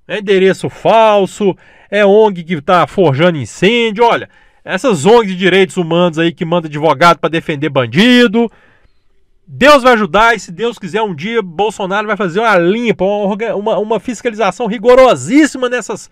É 0.07 0.19
endereço 0.19 0.69
falso, 0.69 1.55
é 1.89 2.05
ONG 2.05 2.43
que 2.43 2.53
está 2.53 2.85
forjando 2.87 3.37
incêndio. 3.37 4.03
Olha, 4.03 4.29
essas 4.63 5.05
ONGs 5.05 5.31
de 5.31 5.35
direitos 5.37 5.77
humanos 5.77 6.19
aí 6.19 6.31
que 6.31 6.45
manda 6.45 6.67
advogado 6.67 7.19
para 7.19 7.29
defender 7.29 7.69
bandido. 7.69 8.51
Deus 9.47 9.83
vai 9.83 9.93
ajudar 9.93 10.35
e 10.35 10.39
se 10.39 10.51
Deus 10.51 10.79
quiser 10.79 11.01
um 11.01 11.13
dia 11.13 11.41
Bolsonaro 11.41 12.07
vai 12.07 12.15
fazer 12.15 12.39
uma 12.39 12.57
limpa, 12.57 13.03
uma, 13.03 13.77
uma 13.79 13.99
fiscalização 13.99 14.65
rigorosíssima 14.65 15.67
nessas 15.67 16.09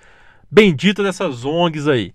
benditas 0.52 1.06
dessas 1.06 1.46
ONGs 1.46 1.88
aí 1.88 2.14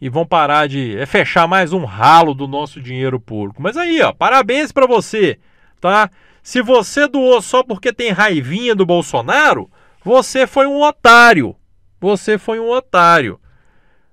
e 0.00 0.08
vão 0.08 0.24
parar 0.24 0.66
de 0.68 0.96
é, 0.96 1.04
fechar 1.04 1.46
mais 1.46 1.72
um 1.72 1.84
ralo 1.84 2.34
do 2.34 2.48
nosso 2.48 2.80
dinheiro 2.80 3.20
público. 3.20 3.62
Mas 3.62 3.76
aí, 3.76 4.00
ó, 4.00 4.12
parabéns 4.12 4.72
para 4.72 4.86
você, 4.86 5.38
tá? 5.80 6.10
Se 6.42 6.62
você 6.62 7.06
doou 7.06 7.42
só 7.42 7.62
porque 7.62 7.92
tem 7.92 8.10
raivinha 8.10 8.74
do 8.74 8.86
Bolsonaro, 8.86 9.70
você 10.02 10.46
foi 10.46 10.66
um 10.66 10.80
otário. 10.80 11.54
Você 12.00 12.38
foi 12.38 12.58
um 12.58 12.70
otário. 12.70 13.38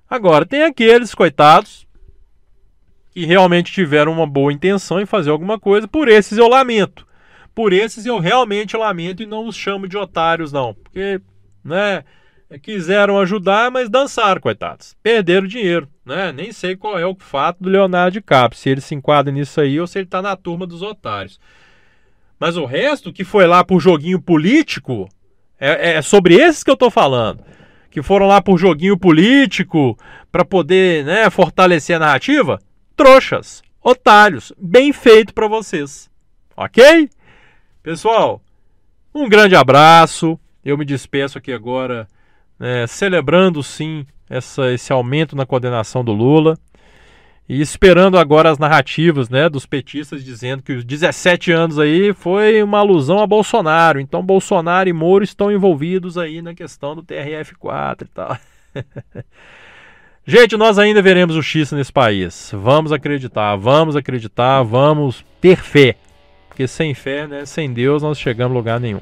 Agora, 0.10 0.46
tem 0.46 0.64
aqueles, 0.64 1.16
coitados, 1.16 1.88
que 3.12 3.26
realmente 3.26 3.72
tiveram 3.72 4.12
uma 4.12 4.28
boa 4.28 4.52
intenção 4.52 5.00
em 5.00 5.06
fazer 5.06 5.30
alguma 5.30 5.58
coisa. 5.58 5.88
Por 5.88 6.10
esses 6.10 6.38
eu 6.38 6.50
lamento. 6.50 7.08
Por 7.56 7.72
esses 7.72 8.06
eu 8.06 8.20
realmente 8.20 8.76
lamento 8.76 9.24
e 9.24 9.26
não 9.26 9.48
os 9.48 9.56
chamo 9.56 9.88
de 9.88 9.98
otários, 9.98 10.52
não. 10.52 10.74
Porque, 10.74 11.22
né, 11.64 12.04
quiseram 12.62 13.20
ajudar, 13.20 13.70
mas 13.70 13.90
dançaram, 13.90 14.40
coitados. 14.40 14.96
Perderam 15.04 15.48
dinheiro, 15.48 15.88
né? 16.06 16.32
Nem 16.32 16.54
sei 16.54 16.78
qual 16.78 16.98
é 16.98 17.06
o 17.06 17.18
fato 17.20 17.62
do 17.62 17.70
Leonardo 17.70 18.14
DiCaprio, 18.14 18.58
se 18.58 18.70
ele 18.70 18.80
se 18.80 18.96
enquadra 18.96 19.34
nisso 19.34 19.60
aí 19.60 19.80
ou 19.80 19.88
se 19.88 19.98
ele 20.00 20.06
está 20.06 20.22
na 20.22 20.36
turma 20.36 20.66
dos 20.66 20.82
otários. 20.82 21.40
Mas 22.40 22.56
o 22.56 22.66
resto, 22.66 23.12
que 23.12 23.26
foi 23.26 23.48
lá 23.48 23.64
por 23.64 23.82
joguinho 23.82 24.22
político, 24.22 25.10
é, 25.60 25.96
é 25.96 26.02
sobre 26.02 26.36
esses 26.36 26.64
que 26.64 26.70
eu 26.70 26.76
estou 26.76 26.90
falando. 26.92 27.44
Que 27.90 28.02
foram 28.02 28.28
lá 28.28 28.42
por 28.42 28.58
joguinho 28.58 28.98
político 28.98 29.98
para 30.32 30.46
poder 30.46 31.04
né, 31.04 31.30
fortalecer 31.30 31.96
a 31.96 32.00
narrativa. 32.00 32.60
Trouxas, 32.96 33.62
otários, 33.82 34.54
bem 34.58 34.94
feito 34.94 35.34
para 35.34 35.48
vocês. 35.48 36.10
Ok? 36.56 37.10
Pessoal, 37.82 38.42
um 39.14 39.28
grande 39.28 39.56
abraço. 39.56 40.40
Eu 40.64 40.78
me 40.78 40.86
despeço 40.86 41.38
aqui 41.38 41.52
agora 41.52 42.08
é, 42.60 42.86
celebrando 42.88 43.62
sim 43.64 44.06
essa, 44.30 44.72
esse 44.72 44.92
aumento 44.92 45.36
na 45.36 45.46
condenação 45.46 46.04
do 46.04 46.12
Lula 46.12 46.58
e 47.50 47.62
esperando 47.62 48.18
agora 48.18 48.52
as 48.52 48.58
narrativas 48.58 49.30
né, 49.30 49.48
dos 49.48 49.66
petistas 49.66 50.24
dizendo 50.24 50.62
que 50.62 50.74
os 50.74 50.84
17 50.84 51.52
anos 51.52 51.80
aí 51.80 52.14
foi 52.14 52.62
uma 52.62 52.80
alusão 52.80 53.20
a 53.20 53.28
Bolsonaro. 53.28 54.02
Então 54.02 54.22
Bolsonaro 54.22 54.90
e 54.90 54.94
Moro 54.94 55.24
estão 55.24 55.52
envolvidos 55.52 56.18
aí 56.18 56.42
na 56.42 56.54
questão 56.54 56.96
do 56.96 57.04
TRF4 57.04 58.02
e 58.02 58.06
tal. 58.06 58.38
Gente, 60.30 60.58
nós 60.58 60.78
ainda 60.78 61.02
veremos 61.02 61.36
justiça 61.36 61.74
nesse 61.74 61.94
país. 61.94 62.52
Vamos 62.54 62.92
acreditar, 62.92 63.56
vamos 63.56 63.96
acreditar, 63.96 64.62
vamos 64.62 65.24
ter 65.40 65.56
fé. 65.56 65.96
Porque 66.50 66.68
sem 66.68 66.94
fé, 66.94 67.26
né, 67.26 67.46
sem 67.46 67.72
Deus, 67.72 68.04
nós 68.04 68.20
chegamos 68.20 68.54
a 68.54 68.58
lugar 68.58 68.78
nenhum. 68.78 69.00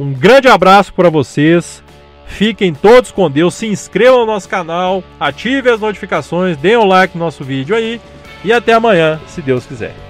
Um 0.00 0.14
grande 0.14 0.48
abraço 0.48 0.94
para 0.94 1.10
vocês. 1.10 1.84
Fiquem 2.28 2.72
todos 2.72 3.10
com 3.10 3.28
Deus, 3.28 3.54
se 3.54 3.66
inscrevam 3.66 4.20
no 4.20 4.26
nosso 4.26 4.48
canal, 4.48 5.02
ative 5.18 5.70
as 5.70 5.80
notificações, 5.80 6.56
deem 6.56 6.76
um 6.76 6.84
like 6.84 7.18
no 7.18 7.24
nosso 7.24 7.42
vídeo 7.42 7.74
aí 7.74 8.00
e 8.44 8.52
até 8.52 8.72
amanhã, 8.74 9.20
se 9.26 9.42
Deus 9.42 9.66
quiser. 9.66 10.07